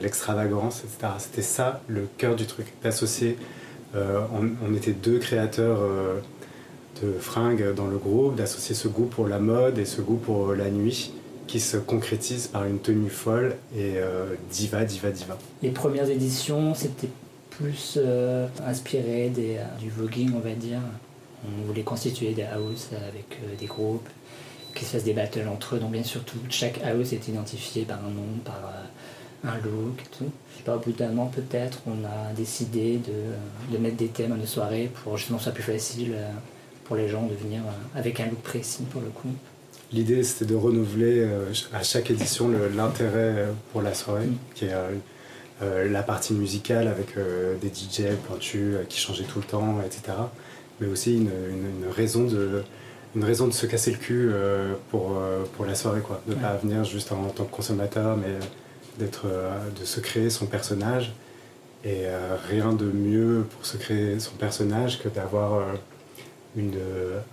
l'extravagance, 0.00 0.84
etc. 0.84 1.14
C'était 1.18 1.42
ça 1.42 1.82
le 1.88 2.06
cœur 2.16 2.36
du 2.36 2.46
truc, 2.46 2.66
d'associer. 2.82 3.36
On, 3.94 4.48
on, 4.66 4.74
était 4.74 4.92
deux 4.92 5.18
créateurs 5.18 5.80
de 7.02 7.12
fringues 7.18 7.74
dans 7.74 7.86
le 7.86 7.96
groupe, 7.96 8.36
d'associer 8.36 8.74
ce 8.74 8.88
goût 8.88 9.06
pour 9.06 9.28
la 9.28 9.38
mode 9.38 9.78
et 9.78 9.84
ce 9.84 10.00
goût 10.00 10.16
pour 10.16 10.54
la 10.54 10.70
nuit 10.70 11.12
qui 11.46 11.60
se 11.60 11.76
concrétise 11.76 12.46
par 12.46 12.64
une 12.64 12.78
tenue 12.78 13.10
folle 13.10 13.56
et 13.76 13.94
euh, 13.96 14.34
diva, 14.50 14.84
diva, 14.84 15.10
diva. 15.10 15.36
Les 15.62 15.70
premières 15.70 16.08
éditions, 16.08 16.74
c'était 16.74 17.10
plus 17.50 17.98
euh, 17.98 18.46
inspiré 18.66 19.28
des, 19.28 19.56
euh, 19.56 19.64
du 19.78 19.90
voguing, 19.90 20.32
on 20.34 20.40
va 20.40 20.54
dire. 20.54 20.80
On 21.46 21.66
voulait 21.66 21.82
constituer 21.82 22.32
des 22.32 22.46
houses 22.58 22.88
avec 22.92 23.38
des 23.58 23.66
groupes, 23.66 24.08
qui 24.74 24.86
se 24.86 24.92
fassent 24.92 25.04
des 25.04 25.12
battles 25.12 25.46
entre 25.46 25.76
eux. 25.76 25.78
Donc 25.78 25.92
bien 25.92 26.02
sûr, 26.02 26.22
chaque 26.48 26.80
house 26.82 27.12
est 27.12 27.28
identifié 27.28 27.84
par 27.84 27.98
un 27.98 28.08
nom, 28.08 28.24
par 28.42 28.72
un 29.44 29.56
look 29.58 30.02
tout. 30.16 30.30
Pas 30.64 30.76
au 30.76 30.78
bout 30.78 30.92
d'un 30.92 31.16
an 31.18 31.26
peut-être, 31.26 31.80
on 31.86 32.04
a 32.04 32.32
décidé 32.34 32.98
de, 32.98 33.74
de, 33.74 33.78
mettre 33.78 33.96
des 33.96 34.08
thèmes 34.08 34.32
à 34.32 34.36
nos 34.36 34.46
soirées 34.46 34.90
pour 35.02 35.16
justement 35.18 35.38
que 35.38 35.44
ce 35.44 35.50
soit 35.50 35.54
plus 35.54 35.62
facile 35.62 36.12
euh, 36.14 36.30
pour 36.84 36.96
les 36.96 37.08
gens 37.08 37.26
de 37.26 37.34
venir 37.34 37.62
euh, 37.66 37.98
avec 37.98 38.20
un 38.20 38.26
look 38.26 38.40
précis 38.40 38.84
pour 38.90 39.00
le 39.00 39.08
coup. 39.08 39.28
L'idée 39.92 40.22
c'était 40.22 40.44
de 40.44 40.54
renouveler 40.54 41.20
euh, 41.20 41.52
à 41.72 41.82
chaque 41.82 42.10
édition 42.10 42.50
l'intérêt 42.74 43.46
pour 43.72 43.82
la 43.82 43.94
soirée, 43.94 44.26
mm. 44.26 44.36
qui 44.54 44.66
est 44.66 44.74
la 45.88 46.02
partie 46.02 46.34
musicale 46.34 46.88
avec 46.88 47.14
des 47.62 47.68
DJ 47.68 48.14
pointus 48.26 48.76
qui 48.88 48.98
changeaient 48.98 49.24
tout 49.24 49.38
le 49.38 49.44
temps, 49.44 49.80
etc. 49.86 50.18
Mais 50.80 50.88
aussi 50.88 51.14
une, 51.14 51.30
une, 51.30 51.90
raison 51.90 52.24
de 52.24 52.62
une 53.16 53.24
raison 53.24 53.46
de 53.46 53.52
se 53.52 53.64
casser 53.64 53.92
le 53.92 53.96
cul 53.96 54.30
pour, 54.90 55.16
pour 55.56 55.64
la 55.64 55.74
soirée, 55.74 56.00
quoi. 56.00 56.20
De 56.26 56.34
ne 56.34 56.40
pas 56.40 56.56
venir 56.56 56.84
juste 56.84 57.12
en, 57.12 57.28
tant 57.28 57.44
que 57.44 57.50
consommateur, 57.54 58.16
mais 58.16 58.34
d'être, 58.98 59.26
de 59.26 59.84
se 59.86 60.00
créer 60.00 60.28
son 60.28 60.46
personnage. 60.46 61.14
Et 61.84 62.02
rien 62.50 62.72
de 62.72 62.86
mieux 62.86 63.46
pour 63.50 63.64
se 63.64 63.78
créer 63.78 64.18
son 64.18 64.34
personnage 64.34 65.02
que 65.02 65.08
d'avoir 65.08 65.64
une, 66.56 66.78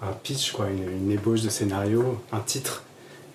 un 0.02 0.14
pitch, 0.24 0.52
quoi, 0.52 0.68
une, 0.70 1.12
ébauche 1.12 1.42
de 1.42 1.50
scénario, 1.50 2.20
un 2.32 2.40
titre. 2.40 2.84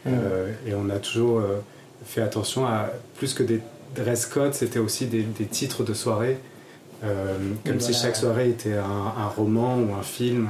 Mm. 0.05 0.11
Euh, 0.13 0.53
et 0.67 0.75
on 0.75 0.91
a 0.91 0.99
toujours 0.99 1.39
euh, 1.39 1.59
fait 2.05 2.23
attention 2.23 2.67
à, 2.67 2.91
plus 3.17 3.35
que 3.35 3.43
des 3.43 3.61
dress 3.95 4.27
codes, 4.27 4.55
c'était 4.55 4.79
aussi 4.79 5.07
des, 5.07 5.23
des, 5.23 5.47
titres 5.47 5.85
de 5.85 5.95
soirée, 5.95 6.39
euh, 7.05 7.37
comme 7.65 7.81
si 7.81 7.95
chaque 7.95 8.17
soirée 8.17 8.51
était 8.51 8.75
un, 8.75 8.85
un, 8.85 9.29
roman 9.29 9.77
ou 9.77 9.95
un 9.95 10.03
film 10.03 10.49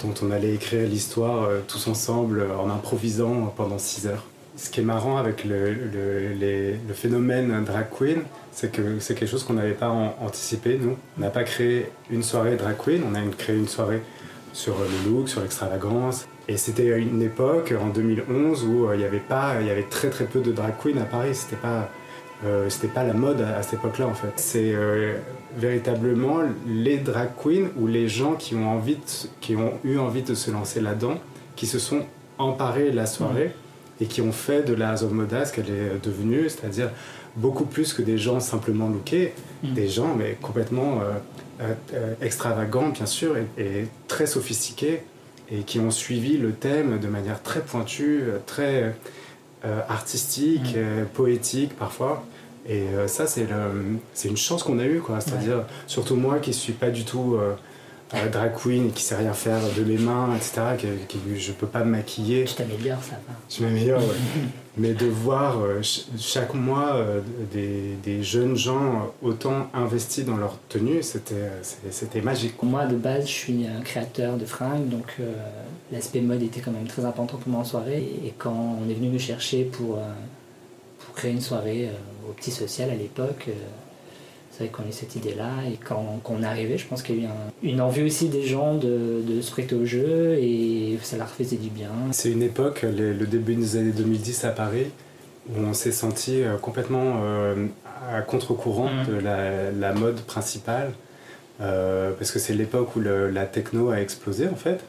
dont 0.00 0.12
on 0.20 0.30
allait 0.30 0.52
écrire 0.52 0.86
l'histoire 0.86 1.48
tous 1.68 1.86
ensemble 1.86 2.46
en 2.60 2.68
improvisant 2.68 3.46
pendant 3.56 3.78
6 3.78 4.06
heures. 4.06 4.26
Ce 4.58 4.70
qui 4.70 4.80
est 4.80 4.84
marrant 4.84 5.18
avec 5.18 5.44
le, 5.44 6.74
phénomène 6.92 7.64
drag 7.64 7.86
queen, 7.96 8.22
c'est 8.50 8.72
que 8.72 8.98
c'est 8.98 9.14
quelque 9.14 9.30
chose 9.30 9.44
qu'on 9.44 9.52
n'avait 9.52 9.70
pas 9.70 9.90
anticipé, 10.20 10.80
nous. 10.82 10.96
On 11.16 11.20
n'a 11.20 11.30
pas 11.30 11.44
créé 11.44 11.92
une 12.10 12.24
soirée 12.24 12.56
drag 12.56 12.76
queen, 12.76 13.04
on 13.08 13.14
a 13.14 13.20
créé 13.38 13.56
une 13.56 13.68
soirée 13.68 14.02
sur 14.52 14.74
le 14.80 15.08
look, 15.08 15.28
sur 15.28 15.42
l'extravagance. 15.42 16.26
Et 16.48 16.56
c'était 16.56 16.98
une 16.98 17.22
époque, 17.22 17.72
en 17.80 17.86
2011, 17.86 18.64
où 18.64 18.88
euh, 18.88 18.96
il 18.96 19.02
y 19.02 19.04
avait 19.04 19.20
pas, 19.20 19.60
il 19.60 19.68
y 19.68 19.70
avait 19.70 19.84
très 19.84 20.10
très 20.10 20.24
peu 20.24 20.40
de 20.40 20.50
drag 20.50 20.72
queen 20.82 20.98
à 20.98 21.04
Paris. 21.04 21.36
C'était 21.36 21.54
pas, 21.54 21.88
euh, 22.44 22.68
c'était 22.68 22.88
pas 22.88 23.04
la 23.04 23.12
mode 23.12 23.40
à, 23.40 23.62
cette 23.62 23.74
époque-là 23.74 24.08
en 24.08 24.14
fait. 24.14 24.32
C'est 24.34 24.74
euh, 24.74 25.18
véritablement 25.56 26.38
les 26.66 26.96
drag 26.96 27.28
queens 27.40 27.68
ou 27.76 27.86
les 27.86 28.08
gens 28.08 28.34
qui 28.34 28.56
ont 28.56 28.68
envie, 28.68 28.98
qui 29.40 29.54
ont 29.54 29.74
eu 29.84 29.98
envie 29.98 30.22
de 30.22 30.34
se 30.34 30.50
lancer 30.50 30.80
là-dedans, 30.80 31.18
qui 31.54 31.66
se 31.68 31.78
sont 31.78 32.04
emparés 32.38 32.90
la 32.90 33.06
soirée 33.06 33.52
et 34.00 34.06
qui 34.06 34.20
ont 34.20 34.32
fait 34.32 34.62
de 34.62 34.74
la 34.74 34.96
zone 34.96 35.12
moda 35.12 35.44
ce 35.44 35.52
qu'elle 35.52 35.70
est 35.70 36.04
devenue, 36.04 36.48
c'est-à-dire 36.48 36.90
beaucoup 37.36 37.64
plus 37.64 37.92
que 37.92 38.02
des 38.02 38.18
gens 38.18 38.40
simplement 38.40 38.88
lookés, 38.88 39.32
mm. 39.62 39.72
des 39.74 39.88
gens 39.88 40.14
mais 40.14 40.36
complètement 40.40 41.00
euh, 41.00 41.12
euh, 41.60 41.74
euh, 41.94 42.14
extravagants 42.20 42.88
bien 42.88 43.06
sûr 43.06 43.36
et, 43.36 43.88
très 44.06 44.26
sophistiqués 44.26 45.02
et 45.50 45.62
qui 45.62 45.80
ont 45.80 45.90
suivi 45.90 46.36
le 46.36 46.52
thème 46.52 46.98
de 46.98 47.08
manière 47.08 47.42
très 47.42 47.60
pointue, 47.60 48.24
très 48.46 48.94
artistique, 49.88 50.76
mm. 50.76 51.06
poétique 51.14 51.74
parfois. 51.74 52.24
Et 52.68 52.84
ça, 53.06 53.26
c'est 53.26 53.48
une 54.28 54.36
chance 54.36 54.62
qu'on 54.62 54.78
a 54.78 54.84
eue, 54.84 55.00
quoi. 55.00 55.20
C'est-à-dire, 55.22 55.64
surtout 55.86 56.16
moi 56.16 56.38
qui 56.38 56.52
suis 56.52 56.74
pas 56.74 56.90
du 56.90 57.06
tout 57.06 57.38
drag 58.10 58.54
queen 58.54 58.92
qui 58.92 59.02
sait 59.02 59.16
rien 59.16 59.32
faire 59.32 59.60
de 59.76 59.84
mes 59.84 59.98
mains, 59.98 60.34
etc., 60.34 60.62
que, 60.78 60.86
que 61.12 61.36
je 61.36 61.52
peux 61.52 61.66
pas 61.66 61.84
me 61.84 61.90
maquiller. 61.90 62.44
Tu 62.44 62.54
t'améliores, 62.54 63.02
ça 63.02 63.16
va. 63.26 63.34
Je 63.50 63.62
m'améliore, 63.62 64.00
ouais. 64.00 64.14
Mais 64.78 64.94
de 64.94 65.06
voir 65.06 65.60
euh, 65.60 65.82
chaque 66.16 66.54
mois 66.54 66.94
euh, 66.94 67.20
des, 67.52 67.96
des, 68.04 68.22
jeunes 68.22 68.56
gens 68.56 69.12
autant 69.22 69.66
investis 69.74 70.24
dans 70.24 70.36
leur 70.36 70.56
tenue, 70.68 71.02
c'était 71.02 72.20
magique. 72.22 72.62
Moi, 72.62 72.86
de 72.86 72.94
base, 72.94 73.26
je 73.26 73.32
suis 73.32 73.66
un 73.66 73.80
créateur 73.80 74.36
de 74.36 74.44
fringues, 74.44 74.88
donc 74.88 75.16
euh, 75.18 75.32
l'aspect 75.90 76.20
mode 76.20 76.42
était 76.42 76.60
quand 76.60 76.70
même 76.70 76.86
très 76.86 77.04
important 77.04 77.38
pour 77.38 77.50
moi 77.50 77.62
en 77.62 77.64
soirée. 77.64 78.08
Et 78.24 78.32
quand 78.38 78.78
on 78.80 78.88
est 78.88 78.94
venu 78.94 79.08
me 79.08 79.18
chercher 79.18 79.64
pour, 79.64 79.98
pour 81.00 81.14
créer 81.14 81.32
une 81.32 81.40
soirée 81.40 81.90
au 82.28 82.32
petit 82.32 82.52
social 82.52 82.88
à 82.90 82.94
l'époque, 82.94 83.48
c'est 84.58 84.64
vrai 84.64 84.72
qu'on 84.72 84.82
a 84.82 84.88
eu 84.88 84.92
cette 84.92 85.14
idée-là 85.14 85.50
et 85.70 85.76
quand, 85.76 86.20
on 86.24 86.42
est 86.42 86.46
arrivé, 86.46 86.78
je 86.78 86.86
pense 86.86 87.02
qu'il 87.02 87.22
y 87.22 87.26
a 87.26 87.28
eu 87.62 87.68
une 87.68 87.80
envie 87.80 88.02
aussi 88.02 88.28
des 88.28 88.42
gens 88.42 88.74
de, 88.74 89.22
de, 89.24 89.40
se 89.40 89.52
prêter 89.52 89.76
au 89.76 89.84
jeu 89.84 90.36
et 90.40 90.98
ça 91.02 91.16
leur 91.16 91.28
faisait 91.28 91.56
du 91.56 91.68
bien. 91.68 91.90
C'est 92.10 92.32
une 92.32 92.42
époque, 92.42 92.82
le 92.82 93.26
début 93.26 93.54
des 93.54 93.76
années 93.76 93.92
2010 93.92 94.44
à 94.46 94.50
Paris, 94.50 94.86
où 95.48 95.60
on 95.60 95.74
s'est 95.74 95.92
senti 95.92 96.42
euh, 96.42 96.56
complètement 96.56 97.20
euh, 97.22 97.66
à 98.12 98.20
contre-courant 98.22 98.90
mmh. 98.90 99.06
de 99.06 99.80
la, 99.80 99.92
mode 99.92 100.20
principale. 100.22 100.92
Euh, 101.60 102.12
parce 102.18 102.32
que 102.32 102.40
c'est 102.40 102.54
l'époque 102.54 102.96
où 102.96 103.00
la 103.00 103.46
techno 103.46 103.90
a 103.90 104.00
explosé 104.00 104.48
en 104.48 104.56
fait. 104.56 104.80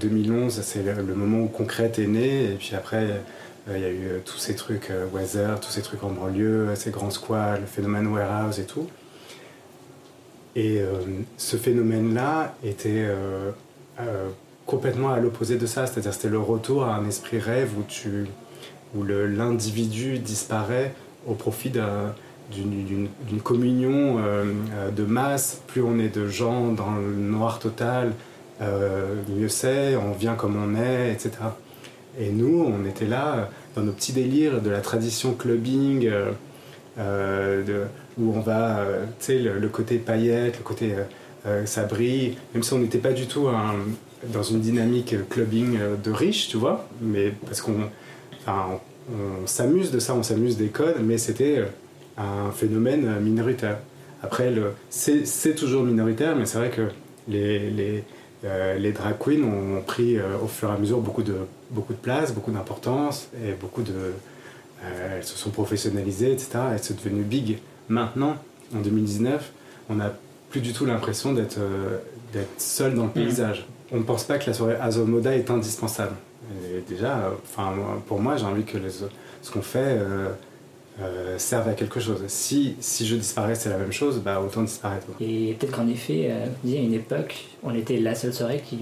2011, 0.00 0.60
c'est 0.62 0.82
le, 0.82 1.02
le, 1.02 1.14
moment 1.14 1.44
où 1.44 1.48
Concrète 1.48 1.98
est 1.98 2.06
né, 2.06 2.44
et 2.44 2.56
puis 2.58 2.74
après, 2.74 3.06
il 3.68 3.80
y 3.80 3.84
a 3.84 3.90
eu 3.90 4.06
euh, 4.06 4.18
tous 4.24 4.36
ces 4.36 4.54
trucs 4.54 4.90
euh, 4.90 5.06
Weather, 5.12 5.58
tous 5.60 5.70
ces 5.70 5.82
trucs 5.82 6.04
en 6.04 6.10
banlieue, 6.10 6.74
ces 6.74 6.90
grands 6.90 7.10
squats, 7.10 7.58
le 7.58 7.66
phénomène 7.66 8.06
warehouse 8.06 8.58
et 8.58 8.64
tout. 8.64 8.88
Et 10.54 10.80
euh, 10.80 10.92
ce 11.36 11.56
phénomène-là 11.56 12.54
était 12.62 13.08
complètement 14.66 15.12
à 15.12 15.18
l'opposé 15.18 15.56
de 15.56 15.66
ça, 15.66 15.86
c'est-à-dire 15.86 16.14
c'était 16.14 16.28
le 16.28 16.38
retour 16.38 16.84
à 16.84 16.96
un 16.96 17.06
esprit 17.06 17.38
rêve 17.38 17.70
où, 17.78 17.82
tu, 17.86 18.26
où 18.94 19.02
l'individu 19.04 20.18
disparaît 20.18 20.94
au 21.26 21.34
profit 21.34 21.70
d'une 22.50 23.40
communion 23.42 24.20
de 24.96 25.04
masse. 25.04 25.60
Plus 25.66 25.82
on 25.82 25.98
est 25.98 26.14
de 26.14 26.28
gens 26.28 26.72
dans 26.72 26.94
le 26.94 27.14
noir 27.14 27.58
total, 27.58 28.12
mieux 28.60 29.48
c'est, 29.48 29.96
on 29.96 30.12
vient 30.12 30.34
comme 30.34 30.56
on 30.56 30.80
est, 30.80 31.12
etc. 31.12 31.30
Et 32.18 32.30
nous, 32.30 32.64
on 32.64 32.88
était 32.88 33.06
là 33.06 33.50
dans 33.74 33.82
nos 33.82 33.92
petits 33.92 34.12
délires 34.12 34.60
de 34.60 34.70
la 34.70 34.80
tradition 34.80 35.34
clubbing, 35.34 36.06
euh, 36.06 36.30
euh, 36.98 37.86
où 38.18 38.32
on 38.34 38.40
va, 38.40 38.78
euh, 38.78 39.04
tu 39.18 39.26
sais, 39.26 39.38
le, 39.38 39.68
côté 39.68 39.98
paillette, 39.98 40.58
le 40.58 40.64
côté 40.64 40.94
ça 41.66 41.84
brille, 41.84 42.38
même 42.54 42.62
si 42.62 42.72
on 42.72 42.78
n'était 42.78 42.98
pas 42.98 43.12
du 43.12 43.26
tout 43.26 43.48
dans 44.32 44.42
une 44.42 44.60
dynamique 44.60 45.14
clubbing 45.28 45.78
de 46.02 46.10
riches, 46.10 46.48
tu 46.48 46.56
vois, 46.56 46.88
mais 47.02 47.34
parce 47.44 47.60
qu'on 47.60 47.90
on, 48.46 49.46
s'amuse 49.46 49.90
de 49.90 49.98
ça, 49.98 50.14
on 50.14 50.22
s'amuse 50.22 50.56
des 50.56 50.68
codes, 50.68 51.02
mais 51.02 51.18
c'était 51.18 51.64
un 52.16 52.50
phénomène 52.50 53.20
minoritaire. 53.20 53.76
Après, 54.22 54.50
c'est 54.88 55.54
toujours 55.54 55.84
minoritaire, 55.84 56.34
mais 56.34 56.46
c'est 56.46 56.56
vrai 56.56 56.70
que 56.70 56.88
les, 57.28 57.68
les, 57.68 58.04
les 58.78 58.92
drag 58.92 59.16
queens 59.18 59.42
ont 59.42 59.80
pris 59.80 60.18
au 60.42 60.46
fur 60.46 60.68
et 60.68 60.72
à 60.72 60.76
mesure 60.76 61.00
beaucoup 61.00 61.22
de, 61.22 61.34
beaucoup 61.70 61.92
de 61.92 61.98
place, 61.98 62.32
beaucoup 62.32 62.50
d'importance 62.50 63.28
et 63.44 63.52
beaucoup 63.52 63.82
de. 63.82 64.12
Euh, 64.84 65.16
elles 65.16 65.24
se 65.24 65.36
sont 65.36 65.50
professionnalisées, 65.50 66.32
etc. 66.32 66.50
Elles 66.72 66.82
sont 66.82 66.94
devenues 66.94 67.22
big. 67.22 67.58
Maintenant, 67.88 68.36
en 68.74 68.80
2019, 68.80 69.52
on 69.90 69.96
n'a 69.96 70.12
plus 70.50 70.60
du 70.60 70.72
tout 70.72 70.86
l'impression 70.86 71.32
d'être 71.32 71.58
euh, 71.58 71.98
seul 72.58 72.94
dans 72.94 73.04
le 73.04 73.08
mm. 73.08 73.12
paysage. 73.12 73.66
On 73.92 73.98
ne 73.98 74.02
pense 74.02 74.24
pas 74.24 74.38
que 74.38 74.46
la 74.46 74.54
soirée 74.54 74.76
Azomoda 74.80 75.34
est 75.34 75.50
indispensable. 75.50 76.16
déjà, 76.88 77.30
enfin, 77.44 77.74
pour 78.06 78.20
moi, 78.20 78.36
j'ai 78.36 78.44
envie 78.44 78.64
que 78.64 78.78
ce 78.88 79.50
qu'on 79.50 79.62
fait 79.62 79.98
euh, 81.00 81.38
serve 81.38 81.68
à 81.68 81.72
quelque 81.72 82.00
chose. 82.00 82.22
Si, 82.28 82.76
si 82.80 83.06
je 83.06 83.16
disparais, 83.16 83.54
c'est 83.54 83.70
la 83.70 83.78
même 83.78 83.92
chose, 83.92 84.20
bah, 84.20 84.40
autant 84.40 84.62
disparaître. 84.62 85.06
Et 85.20 85.56
peut-être 85.58 85.72
qu'en 85.72 85.88
effet, 85.88 86.30
il 86.64 86.70
y 86.70 86.76
a 86.76 86.80
une 86.80 86.94
époque, 86.94 87.46
on 87.62 87.74
était 87.74 87.98
la 87.98 88.14
seule 88.14 88.32
soirée 88.32 88.62
qui 88.64 88.78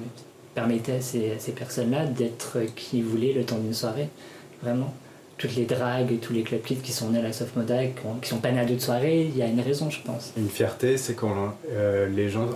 permettait 0.54 0.92
à 0.92 1.00
ces, 1.00 1.32
ces 1.38 1.52
personnes-là 1.52 2.06
d'être 2.06 2.58
qui 2.76 3.02
voulaient 3.02 3.32
le 3.32 3.44
temps 3.44 3.58
d'une 3.58 3.74
soirée. 3.74 4.08
Vraiment. 4.62 4.92
Toutes 5.38 5.56
les 5.56 5.64
dragues, 5.64 6.20
tous 6.20 6.32
les 6.32 6.42
club 6.42 6.62
kids 6.62 6.76
qui 6.76 6.92
sont 6.92 7.10
nés 7.10 7.18
à 7.18 7.22
la 7.22 7.32
Soft 7.32 7.56
Moda, 7.56 7.84
qui 8.20 8.28
sont 8.28 8.38
pas 8.38 8.52
nés 8.52 8.60
à 8.60 8.64
d'autres 8.64 8.82
soirées, 8.82 9.22
il 9.22 9.36
y 9.36 9.42
a 9.42 9.46
une 9.46 9.60
raison, 9.60 9.90
je 9.90 10.00
pense. 10.02 10.32
Une 10.36 10.48
fierté, 10.48 10.96
c'est 10.96 11.14
quand 11.14 11.56
euh, 11.70 12.06
les 12.08 12.28
gens, 12.28 12.48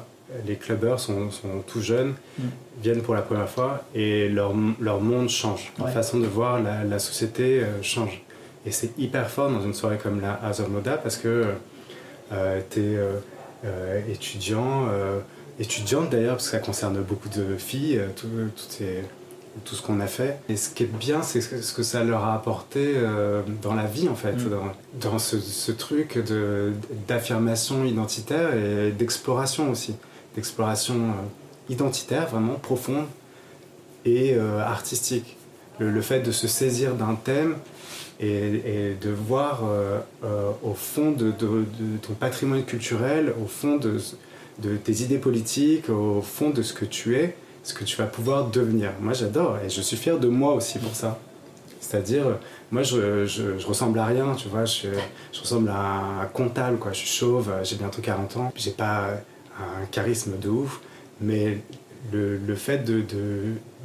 les 0.47 0.55
clubbers 0.57 1.01
sont, 1.01 1.31
sont 1.31 1.63
tout 1.67 1.81
jeunes, 1.81 2.15
mm. 2.39 2.43
viennent 2.83 3.03
pour 3.03 3.15
la 3.15 3.23
première 3.23 3.49
fois 3.49 3.85
et 3.95 4.29
leur, 4.29 4.53
leur 4.79 5.01
monde 5.01 5.29
change. 5.29 5.73
Leur 5.79 5.91
façon 5.91 6.21
de 6.21 6.27
voir 6.27 6.63
la, 6.63 6.85
la 6.85 6.99
société 6.99 7.61
euh, 7.61 7.83
change. 7.83 8.23
Et 8.67 8.73
c'est 8.73 8.99
hyper 8.99 9.31
fort 9.31 9.51
dans 9.51 9.63
une 9.63 9.75
soirée 9.75 9.99
comme 9.99 10.21
la 10.21 10.35
Azor 10.45 10.69
Moda 10.69 10.97
parce 10.97 11.17
que 11.17 11.45
euh, 12.33 12.61
tu 12.71 12.81
es 12.81 12.97
euh, 13.65 14.01
étudiant 14.11 14.89
étudiante 15.59 16.11
d'ailleurs, 16.11 16.37
parce 16.37 16.47
que 16.47 16.51
ça 16.53 16.59
concerne 16.59 17.01
beaucoup 17.03 17.29
de 17.29 17.57
filles, 17.57 17.99
euh, 17.99 18.09
tout, 18.15 18.29
tout, 19.65 19.75
ce 19.75 19.83
qu'on 19.83 20.01
a 20.01 20.07
fait. 20.07 20.39
Et 20.49 20.57
ce 20.57 20.71
qui 20.71 20.83
est 20.83 20.87
bien, 20.87 21.23
c'est 21.23 21.41
ce 21.41 21.73
que 21.73 21.83
ça 21.83 22.05
leur 22.05 22.25
a 22.25 22.35
apporté 22.35 22.93
euh, 22.97 23.43
dans 23.63 23.75
la 23.75 23.87
vie, 23.87 24.09
en 24.09 24.15
fait, 24.15 24.35
mm. 24.35 24.51
dans, 25.01 25.19
ce, 25.19 25.39
ce, 25.39 25.73
truc 25.73 26.19
d'affirmation 27.09 27.85
identitaire 27.85 28.55
et 28.55 28.93
d'exploration 28.93 29.71
aussi. 29.71 29.95
D'exploration 30.35 30.95
euh, 30.95 31.73
identitaire, 31.73 32.29
vraiment 32.29 32.55
profonde 32.55 33.07
et 34.05 34.39
artistique. 34.39 35.37
le, 35.81 36.01
fait 36.01 36.21
de 36.21 36.31
se 36.31 36.47
saisir 36.47 36.95
d'un 36.95 37.17
thème 37.17 37.57
et, 38.21 38.97
de 39.01 39.11
voir 39.11 39.63
euh, 39.65 39.99
euh, 40.25 40.51
au 40.63 40.75
fond 40.75 41.11
de, 41.11 41.33
ton 41.33 42.15
patrimoine 42.15 42.65
culturel, 42.65 43.35
au 43.43 43.47
fond 43.47 43.77
de, 43.77 43.99
tes 44.77 45.03
idées 45.03 45.19
politiques, 45.19 45.91
au 45.91 46.23
fond 46.23 46.51
de 46.51 46.63
ce 46.63 46.73
que 46.73 46.85
tu 46.85 47.17
es, 47.17 47.37
ce 47.63 47.75
que 47.75 47.85
tu 47.85 47.97
vas 47.97 48.07
pouvoir 48.07 48.49
devenir. 48.49 48.93
Moi 49.01 49.13
j'adore 49.13 49.59
et 49.65 49.69
je 49.69 49.81
suis 49.81 49.97
fier 49.97 50.19
de 50.19 50.29
moi 50.29 50.55
aussi 50.55 50.79
pour 50.79 50.95
ça. 50.95 51.19
C'est-à-dire, 51.81 52.25
moi 52.73 52.83
je, 52.83 53.27
je, 53.27 53.67
ressemble 53.67 53.99
à 53.99 54.07
rien, 54.07 54.35
tu 54.35 54.49
vois, 54.49 54.65
je, 54.65 54.89
ressemble 55.39 55.69
à 55.69 56.23
un 56.23 56.27
Comtal, 56.27 56.79
quoi. 56.79 56.93
Je 56.93 56.99
suis 56.99 57.09
chauve, 57.09 57.53
j'ai 57.63 57.77
bientôt 57.77 58.03
40 58.03 58.37
ans, 58.39 58.53
j'ai 58.57 58.73
pas 58.73 59.11
un 59.59 59.87
charisme 59.93 60.33
de 60.41 60.49
ouf, 60.49 60.81
mais 61.21 61.59
le, 62.13 62.55
fait 62.55 62.85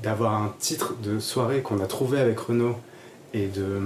d'avoir 0.02 0.42
un 0.42 0.54
titre 0.60 0.96
de 1.04 1.20
soirée 1.20 1.62
qu'on 1.62 1.80
a 1.80 1.86
trouvé 1.86 2.20
avec 2.20 2.40
Renaud 2.40 2.76
et 3.34 3.48
de, 3.48 3.82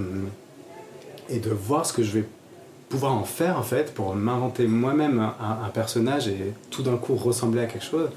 et 1.29 1.39
de 1.39 1.49
voir 1.49 1.85
ce 1.85 1.93
que 1.93 2.03
je 2.03 2.19
vais 2.19 2.25
pouvoir 2.89 3.13
en 3.13 3.23
faire 3.23 3.57
en 3.57 3.63
fait 3.63 3.93
pour 3.93 4.15
m'inventer 4.15 4.67
moi-même 4.67 5.19
un, 5.19 5.69
personnage 5.69 6.27
et 6.27 6.53
tout 6.69 6.83
d'un 6.83 6.97
coup 6.97 7.15
ressembler 7.15 7.61
à 7.61 7.65
quelque 7.65 7.85
chose, 7.85 8.09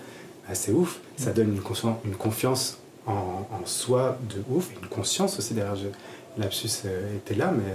bah, 0.46 0.54
c'est 0.54 0.72
ouf. 0.72 1.00
Ça 1.16 1.32
donne 1.32 1.54
une, 1.54 1.62
une 2.04 2.16
confiance 2.16 2.78
en, 3.06 3.44
soi 3.64 4.18
de 4.28 4.42
ouf, 4.54 4.70
une 4.82 4.88
conscience 4.88 5.38
aussi 5.38 5.54
derrière. 5.54 5.76
L'absus 6.36 6.70
euh, 6.84 7.16
était 7.16 7.34
là, 7.34 7.52
mais 7.52 7.74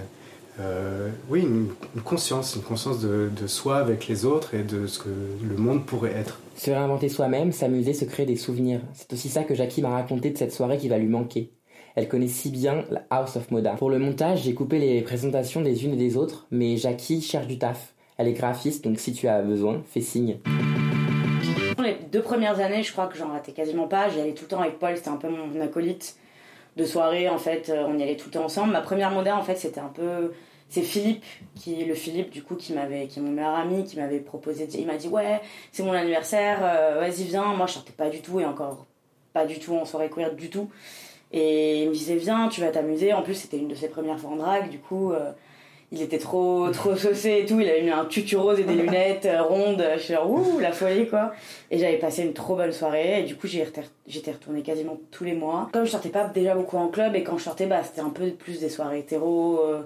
euh, 0.59 1.09
oui, 1.29 1.41
une, 1.41 1.69
conscience, 2.03 2.55
une 2.55 2.61
conscience 2.61 2.99
de, 2.99 3.29
soi 3.47 3.77
avec 3.77 4.07
les 4.07 4.25
autres 4.25 4.53
et 4.53 4.63
de 4.63 4.87
ce 4.87 4.99
que 4.99 5.09
le 5.09 5.57
monde 5.57 5.85
pourrait 5.85 6.13
être. 6.13 6.39
Se 6.55 6.69
réinventer 6.69 7.09
soi-même, 7.09 7.51
s'amuser, 7.51 7.93
se 7.93 8.05
créer 8.05 8.25
des 8.25 8.35
souvenirs. 8.35 8.81
C'est 8.93 9.11
aussi 9.13 9.29
ça 9.29 9.43
que 9.43 9.55
Jackie 9.55 9.81
m'a 9.81 9.89
raconté 9.89 10.29
de 10.29 10.37
cette 10.37 10.53
soirée 10.53 10.77
qui 10.77 10.87
va 10.87 10.97
lui 10.97 11.07
manquer. 11.07 11.51
Elle 11.95 12.07
connaît 12.07 12.27
si 12.27 12.49
bien 12.49 12.85
la 12.89 13.03
House 13.11 13.35
of 13.35 13.51
Moda. 13.51 13.73
Pour 13.73 13.91
le 13.91 13.99
montage, 13.99 14.41
j'ai 14.43 14.55
coupé 14.55 14.79
les 14.79 15.01
présentations 15.01 15.61
des 15.61 15.85
unes 15.85 15.93
et 15.93 15.97
des 15.97 16.17
autres, 16.17 16.47
mais 16.49 16.75
Jackie 16.75 17.21
cherche 17.21 17.45
du 17.45 17.59
taf. 17.59 17.93
Elle 18.17 18.27
est 18.27 18.33
graphiste, 18.33 18.83
donc 18.83 18.99
si 18.99 19.13
tu 19.13 19.27
as 19.27 19.43
besoin, 19.43 19.83
fais 19.85 20.01
signe. 20.01 20.39
Les 21.79 21.97
deux 22.11 22.23
premières 22.23 22.59
années, 22.59 22.81
je 22.81 22.91
crois 22.91 23.05
que 23.05 23.17
j'en 23.17 23.29
ratais 23.29 23.51
quasiment 23.51 23.87
pas. 23.87 24.09
J'y 24.09 24.19
allais 24.19 24.33
tout 24.33 24.45
le 24.45 24.47
temps 24.47 24.61
avec 24.61 24.79
Paul, 24.79 24.95
c'était 24.97 25.09
un 25.09 25.17
peu 25.17 25.29
mon 25.29 25.61
acolyte 25.61 26.15
de 26.77 26.85
soirée, 26.85 27.29
en 27.29 27.37
fait, 27.37 27.69
euh, 27.69 27.85
on 27.87 27.99
y 27.99 28.01
allait 28.01 28.15
tout 28.15 28.29
le 28.29 28.31
temps 28.31 28.45
ensemble. 28.45 28.73
Ma 28.73 28.81
première 28.81 29.11
moda, 29.11 29.37
en 29.37 29.43
fait, 29.43 29.55
c'était 29.55 29.79
un 29.79 29.89
peu. 29.93 30.31
C'est 30.69 30.81
Philippe, 30.81 31.23
qui, 31.53 31.85
le 31.85 31.93
Philippe, 31.93 32.31
du 32.31 32.41
coup, 32.41 32.55
qui 32.55 32.73
m'avait, 32.73 33.05
qui 33.05 33.19
est 33.19 33.21
mon 33.21 33.31
meilleur 33.31 33.53
ami, 33.53 33.83
qui 33.83 33.97
m'avait 33.97 34.19
proposé. 34.19 34.67
Il 34.73 34.87
m'a 34.87 34.97
dit 34.97 35.07
Ouais, 35.07 35.41
c'est 35.71 35.83
mon 35.83 35.91
anniversaire, 35.91 36.59
euh, 36.63 36.99
vas-y, 36.99 37.25
viens. 37.25 37.53
Moi, 37.53 37.67
je 37.67 37.73
sortais 37.73 37.91
pas 37.91 38.09
du 38.09 38.21
tout, 38.21 38.39
et 38.39 38.45
encore 38.45 38.87
pas 39.33 39.45
du 39.45 39.59
tout 39.59 39.75
en 39.75 39.85
soirée 39.85 40.09
queer, 40.09 40.33
du 40.33 40.49
tout. 40.49 40.69
Et 41.33 41.83
il 41.83 41.89
me 41.89 41.93
disait 41.93 42.15
Viens, 42.15 42.47
tu 42.47 42.61
vas 42.61 42.69
t'amuser. 42.69 43.11
En 43.13 43.21
plus, 43.21 43.33
c'était 43.33 43.57
une 43.57 43.67
de 43.67 43.75
ses 43.75 43.89
premières 43.89 44.19
fois 44.19 44.31
en 44.31 44.35
drague, 44.35 44.69
du 44.69 44.79
coup. 44.79 45.11
Euh, 45.11 45.31
il 45.93 46.01
était 46.01 46.17
trop 46.17 46.69
trop 46.71 46.95
saucé 46.95 47.41
et 47.43 47.45
tout. 47.45 47.59
Il 47.59 47.69
avait 47.69 47.83
mis 47.83 47.91
un 47.91 48.05
tutu 48.05 48.35
rose 48.35 48.59
et 48.59 48.63
des 48.63 48.73
lunettes 48.81 49.25
euh, 49.25 49.43
rondes. 49.43 49.85
Je 49.95 49.99
suis 49.99 50.13
genre 50.15 50.29
ouh 50.29 50.59
la 50.59 50.71
folie 50.71 51.07
quoi. 51.07 51.33
Et 51.69 51.77
j'avais 51.77 51.97
passé 51.97 52.23
une 52.23 52.33
trop 52.33 52.55
bonne 52.55 52.71
soirée. 52.71 53.21
Et 53.21 53.23
du 53.23 53.35
coup 53.35 53.47
j'étais 53.47 54.31
retournée 54.31 54.63
quasiment 54.63 54.97
tous 55.11 55.23
les 55.23 55.33
mois. 55.33 55.69
Comme 55.71 55.85
je 55.85 55.91
sortais 55.91 56.09
pas 56.09 56.25
déjà 56.25 56.55
beaucoup 56.55 56.77
en 56.77 56.87
club 56.87 57.15
et 57.15 57.23
quand 57.23 57.37
je 57.37 57.43
sortais 57.43 57.67
bah 57.67 57.83
c'était 57.83 58.01
un 58.01 58.09
peu 58.09 58.31
plus 58.31 58.59
des 58.59 58.69
soirées 58.69 58.99
hétéro 58.99 59.59
euh, 59.63 59.81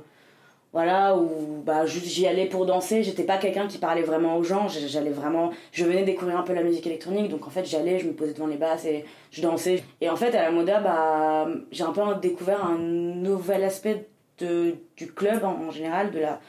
voilà 0.73 1.15
où 1.15 1.61
bah 1.65 1.85
j'y 1.85 2.27
allais 2.27 2.45
pour 2.45 2.65
danser 2.65 3.01
j'étais 3.01 3.23
pas 3.23 3.37
quelqu'un 3.37 3.67
qui 3.67 3.77
parlait 3.77 4.03
vraiment 4.03 4.37
aux 4.37 4.43
gens 4.43 4.67
j'allais 4.67 5.11
vraiment 5.11 5.51
je 5.71 5.85
venais 5.85 6.03
découvrir 6.03 6.37
un 6.37 6.43
peu 6.43 6.53
la 6.53 6.63
musique 6.63 6.85
électronique 6.85 7.29
donc 7.29 7.47
en 7.47 7.49
fait 7.49 7.65
j'allais 7.65 7.99
je 7.99 8.07
me 8.07 8.13
posais 8.13 8.33
devant 8.33 8.47
les 8.47 8.57
basses 8.57 8.85
et 8.85 9.05
je 9.31 9.41
dansais 9.41 9.81
et 10.01 10.09
en 10.09 10.15
fait 10.15 10.35
à 10.35 10.43
la 10.43 10.51
moda 10.51 10.79
bah 10.79 11.47
j'ai 11.71 11.83
un 11.83 11.93
peu 11.93 12.01
découvert 12.21 12.65
un 12.65 12.77
nouvel 12.77 13.63
aspect 13.63 14.07
du 14.39 15.07
club 15.15 15.43
en, 15.43 15.71
général, 15.71 16.11
de 16.11 16.19
la... 16.19 16.39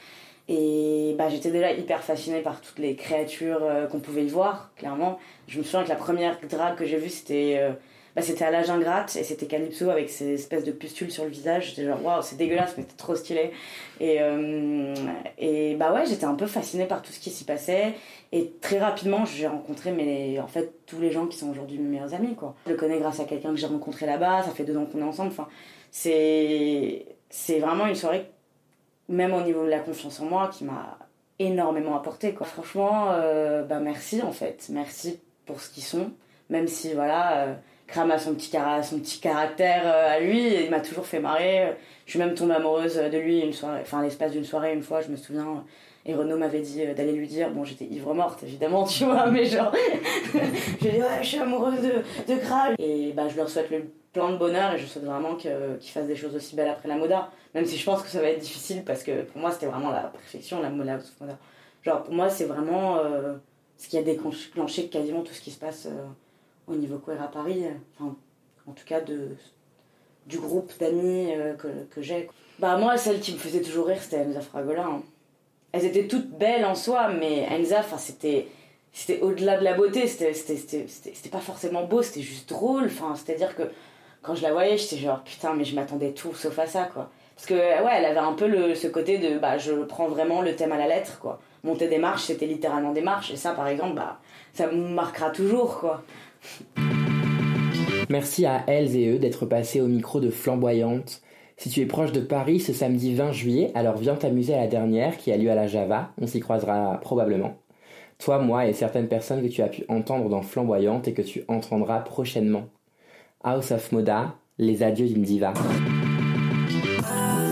Et 0.47 1.15
bah, 1.17 1.29
j'étais 1.29 1.51
déjà 1.51 1.71
hyper 1.71 2.03
fascinée 2.03 2.41
par 2.41 2.59
toutes 2.59 2.79
les 2.79 2.95
créatures 2.95 3.61
euh, 3.61 3.85
qu'on 3.85 3.99
pouvait 3.99 4.25
y 4.25 4.29
voir, 4.29 4.71
clairement. 4.75 5.19
Je 5.47 5.59
me 5.59 5.63
souviens 5.63 5.83
que 5.83 5.89
la 5.89 5.95
première 5.95 6.39
drague 6.49 6.75
que 6.75 6.85
j'ai 6.85 6.97
vue, 6.97 7.09
c'était 7.09 7.57
euh, 7.59 7.71
bah, 8.15 8.21
c'était 8.21 8.45
à 8.45 8.51
la 8.51 8.63
Gingrate 8.63 9.15
et 9.15 9.23
c'était 9.23 9.45
Calypso 9.45 9.89
avec 9.89 10.09
ces 10.09 10.33
espèces 10.33 10.63
de 10.63 10.71
pustules 10.71 11.11
sur 11.11 11.23
le 11.23 11.29
visage. 11.29 11.69
J'étais 11.69 11.85
genre, 11.85 12.03
waouh, 12.03 12.21
c'est 12.21 12.37
dégueulasse, 12.37 12.73
mais 12.77 12.83
c'était 12.83 12.97
trop 12.97 13.15
stylé. 13.15 13.51
Et, 13.99 14.17
euh, 14.21 14.93
et 15.37 15.75
bah 15.75 15.93
ouais, 15.93 16.05
j'étais 16.05 16.25
un 16.25 16.35
peu 16.35 16.47
fascinée 16.47 16.85
par 16.85 17.01
tout 17.01 17.11
ce 17.11 17.19
qui 17.19 17.29
s'y 17.29 17.43
passait. 17.43 17.93
Et 18.31 18.53
très 18.61 18.79
rapidement, 18.79 19.25
j'ai 19.25 19.47
rencontré 19.47 19.91
mais, 19.91 20.39
en 20.39 20.47
fait 20.47 20.73
tous 20.85 20.99
les 20.99 21.11
gens 21.11 21.27
qui 21.27 21.37
sont 21.37 21.49
aujourd'hui 21.49 21.77
mes 21.77 21.87
meilleurs 21.87 22.13
amis. 22.13 22.35
Quoi. 22.35 22.55
Je 22.65 22.71
le 22.71 22.77
connais 22.77 22.99
grâce 22.99 23.19
à 23.19 23.25
quelqu'un 23.25 23.49
que 23.49 23.57
j'ai 23.57 23.67
rencontré 23.67 24.05
là-bas, 24.05 24.43
ça 24.43 24.51
fait 24.51 24.63
deux 24.63 24.77
ans 24.77 24.85
qu'on 24.85 24.99
est 24.99 25.03
ensemble. 25.03 25.31
C'est 25.91 27.05
c'est 27.29 27.59
vraiment 27.59 27.85
une 27.85 27.95
soirée, 27.95 28.29
même 29.07 29.33
au 29.33 29.41
niveau 29.41 29.63
de 29.63 29.69
la 29.69 29.79
confiance 29.79 30.19
en 30.19 30.25
moi, 30.25 30.49
qui 30.51 30.63
m'a 30.63 30.97
énormément 31.37 31.95
apporté. 31.95 32.33
Quoi. 32.33 32.47
Franchement, 32.47 33.11
euh, 33.11 33.63
bah 33.63 33.79
merci 33.79 34.21
en 34.21 34.31
fait. 34.31 34.67
Merci 34.69 35.19
pour 35.45 35.61
ce 35.61 35.69
qu'ils 35.69 35.83
sont. 35.83 36.11
Même 36.49 36.67
si, 36.67 36.93
voilà, 36.93 37.43
euh, 37.43 37.53
Kram 37.91 38.11
a 38.11 38.19
son 38.19 38.35
petit, 38.35 38.51
son 38.83 38.99
petit 38.99 39.19
caractère 39.19 39.81
euh, 39.85 40.15
à 40.15 40.19
lui, 40.19 40.63
il 40.63 40.69
m'a 40.69 40.79
toujours 40.79 41.05
fait 41.05 41.19
marrer. 41.19 41.73
Je 42.05 42.11
suis 42.11 42.19
même 42.19 42.33
tombée 42.35 42.55
amoureuse 42.55 42.95
de 42.95 43.17
lui 43.17 43.39
une 43.39 43.53
soirée, 43.53 43.79
enfin, 43.81 44.01
l'espace 44.01 44.31
d'une 44.31 44.45
soirée, 44.45 44.73
une 44.73 44.83
fois, 44.83 45.01
je 45.01 45.09
me 45.09 45.15
souviens. 45.15 45.63
Et 46.05 46.15
Renaud 46.15 46.37
m'avait 46.37 46.61
dit 46.61 46.85
d'aller 46.95 47.11
lui 47.11 47.27
dire, 47.27 47.51
bon 47.51 47.63
j'étais 47.63 47.85
ivre 47.85 48.13
morte 48.13 48.41
évidemment, 48.43 48.83
tu 48.85 49.03
vois, 49.05 49.27
mais 49.27 49.45
genre, 49.45 49.71
j'ai 50.81 50.91
dit 50.91 50.97
ouais 50.97 51.19
je 51.21 51.27
suis 51.27 51.37
amoureuse 51.39 51.81
de, 51.81 52.33
de 52.33 52.39
Kram. 52.39 52.73
Et 52.79 53.11
bah 53.13 53.27
je 53.27 53.35
leur 53.35 53.49
souhaite 53.49 53.69
le 53.69 53.83
plein 54.13 54.31
de 54.31 54.37
bonheur 54.37 54.73
et 54.73 54.77
je 54.77 54.85
souhaite 54.85 55.05
vraiment 55.05 55.35
qu'il 55.35 55.51
fasse 55.81 56.07
des 56.07 56.15
choses 56.15 56.35
aussi 56.35 56.55
belles 56.55 56.69
après 56.69 56.87
la 56.87 56.95
moda. 56.95 57.29
Même 57.53 57.65
si 57.65 57.77
je 57.77 57.85
pense 57.85 58.01
que 58.01 58.09
ça 58.09 58.21
va 58.21 58.29
être 58.29 58.39
difficile 58.39 58.83
parce 58.83 59.03
que 59.03 59.23
pour 59.23 59.41
moi 59.41 59.51
c'était 59.51 59.67
vraiment 59.67 59.91
la 59.91 60.03
perfection, 60.03 60.61
la 60.61 60.69
moda. 60.69 60.99
Genre 61.83 62.03
pour 62.03 62.13
moi 62.13 62.29
c'est 62.29 62.45
vraiment 62.45 62.97
euh, 62.97 63.35
ce 63.77 63.87
qui 63.87 63.97
a 63.97 64.03
déclenché 64.03 64.87
quasiment 64.87 65.21
tout 65.21 65.33
ce 65.33 65.41
qui 65.41 65.51
se 65.51 65.59
passe 65.59 65.85
euh, 65.85 66.05
au 66.69 66.75
niveau 66.75 66.97
queer 66.97 67.21
à 67.21 67.27
Paris. 67.27 67.63
Enfin, 67.95 68.15
en 68.67 68.71
tout 68.71 68.85
cas 68.85 69.01
de, 69.01 69.29
du 70.27 70.39
groupe 70.39 70.71
d'amis 70.79 71.33
euh, 71.35 71.55
que, 71.55 71.67
que 71.89 72.01
j'ai. 72.01 72.29
Bah 72.59 72.77
moi 72.77 72.97
celle 72.97 73.19
qui 73.19 73.33
me 73.33 73.37
faisait 73.37 73.61
toujours 73.61 73.87
rire 73.87 74.01
c'était 74.01 74.19
Enza 74.19 74.41
Fragola. 74.41 74.85
Hein. 74.85 75.01
Elles 75.71 75.85
étaient 75.85 76.07
toutes 76.07 76.29
belles 76.29 76.65
en 76.65 76.75
soi 76.75 77.09
mais 77.13 77.47
Enza 77.49 77.83
c'était 77.97 78.47
c'était 78.91 79.21
au-delà 79.21 79.57
de 79.57 79.63
la 79.63 79.73
beauté, 79.75 80.07
c'était 80.07 81.29
pas 81.31 81.39
forcément 81.39 81.83
beau, 81.83 82.01
c'était 82.01 82.21
juste 82.21 82.49
drôle. 82.49 82.85
Enfin, 82.85 83.13
c'est-à-dire 83.15 83.55
que 83.55 83.63
quand 84.21 84.35
je 84.35 84.41
la 84.43 84.51
voyais, 84.51 84.77
j'étais 84.77 84.97
genre 84.97 85.23
putain, 85.23 85.53
mais 85.53 85.63
je 85.63 85.75
m'attendais 85.75 86.11
tout 86.11 86.33
sauf 86.33 86.57
à 86.59 86.67
ça, 86.67 86.89
quoi. 86.91 87.09
Parce 87.35 87.47
que, 87.47 87.53
ouais, 87.53 87.91
elle 87.93 88.05
avait 88.05 88.17
un 88.17 88.33
peu 88.33 88.47
le, 88.47 88.75
ce 88.75 88.87
côté 88.87 89.17
de 89.17 89.37
bah, 89.37 89.57
je 89.57 89.71
prends 89.83 90.09
vraiment 90.09 90.41
le 90.41 90.55
thème 90.55 90.71
à 90.73 90.77
la 90.77 90.87
lettre, 90.87 91.19
quoi. 91.19 91.39
Monter 91.63 91.87
des 91.87 91.97
marches, 91.97 92.23
c'était 92.23 92.45
littéralement 92.45 92.91
des 92.91 93.01
marches, 93.01 93.31
et 93.31 93.37
ça, 93.37 93.51
par 93.51 93.67
exemple, 93.67 93.95
bah, 93.95 94.19
ça 94.53 94.67
me 94.67 94.89
marquera 94.89 95.29
toujours, 95.29 95.79
quoi. 95.79 96.03
Merci 98.09 98.45
à 98.45 98.63
elles 98.67 98.95
et 98.95 99.07
eux 99.07 99.19
d'être 99.19 99.45
passés 99.45 99.81
au 99.81 99.87
micro 99.87 100.19
de 100.19 100.29
Flamboyante. 100.29 101.21
Si 101.57 101.69
tu 101.69 101.81
es 101.81 101.85
proche 101.85 102.11
de 102.11 102.21
Paris 102.21 102.59
ce 102.59 102.73
samedi 102.73 103.13
20 103.13 103.31
juillet, 103.33 103.71
alors 103.75 103.97
viens 103.97 104.15
t'amuser 104.15 104.53
à 104.53 104.61
la 104.61 104.67
dernière 104.67 105.17
qui 105.17 105.31
a 105.31 105.37
lieu 105.37 105.51
à 105.51 105.55
la 105.55 105.67
Java, 105.67 106.11
on 106.19 106.25
s'y 106.25 106.39
croisera 106.39 106.99
probablement. 107.01 107.57
Toi, 108.17 108.39
moi 108.39 108.65
et 108.65 108.73
certaines 108.73 109.07
personnes 109.07 109.41
que 109.41 109.47
tu 109.47 109.61
as 109.61 109.67
pu 109.67 109.83
entendre 109.89 110.29
dans 110.29 110.41
Flamboyante 110.41 111.07
et 111.07 111.13
que 111.13 111.21
tu 111.21 111.43
entendras 111.47 111.99
prochainement. 111.99 112.63
House 113.43 113.71
of 113.71 113.91
Moda, 113.91 114.35
les 114.57 114.83
adieux 114.83 115.07
d'une 115.07 115.23
diva. 115.23 115.53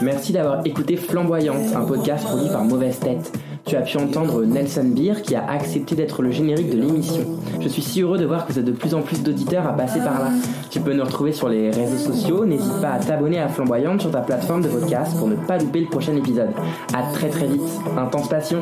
Merci 0.02 0.34
d'avoir 0.34 0.66
écouté 0.66 0.96
Flamboyante, 0.96 1.76
un 1.76 1.86
podcast 1.86 2.26
produit 2.26 2.50
par 2.50 2.64
Mauvaise 2.64 3.00
Tête. 3.00 3.32
Tu 3.68 3.76
as 3.76 3.82
pu 3.82 3.98
entendre 3.98 4.46
Nelson 4.46 4.86
Beer 4.96 5.22
qui 5.22 5.36
a 5.36 5.46
accepté 5.50 5.96
d'être 5.96 6.22
le 6.22 6.32
générique 6.32 6.70
de 6.70 6.78
l'émission. 6.78 7.38
Je 7.60 7.68
suis 7.68 7.82
si 7.82 8.02
heureux 8.02 8.18
de 8.18 8.26
voir 8.26 8.46
que 8.46 8.54
vous 8.54 8.60
êtes 8.60 8.66
de 8.66 8.72
plus 8.72 8.94
en 8.94 9.02
plus 9.02 9.22
d'auditeurs 9.22 9.68
à 9.68 9.74
passer 9.74 10.00
par 10.00 10.24
là. 10.24 10.30
Tu 10.70 10.80
peux 10.80 10.94
nous 10.94 11.04
retrouver 11.04 11.34
sur 11.34 11.50
les 11.50 11.70
réseaux 11.70 12.14
sociaux. 12.14 12.46
N'hésite 12.46 12.80
pas 12.82 12.92
à 12.92 13.00
t'abonner 13.00 13.40
à 13.40 13.50
Flamboyante 13.50 14.00
sur 14.02 14.12
ta 14.12 14.22
plateforme 14.22 14.62
de 14.62 14.70
podcast 14.70 15.18
pour 15.18 15.28
ne 15.28 15.36
pas 15.36 15.58
louper 15.58 15.82
le 15.82 15.88
prochain 15.88 16.16
épisode. 16.16 16.52
À 16.94 17.12
très 17.14 17.28
très 17.28 17.48
vite. 17.48 17.62
Intense 17.98 18.30
passion. 18.30 18.60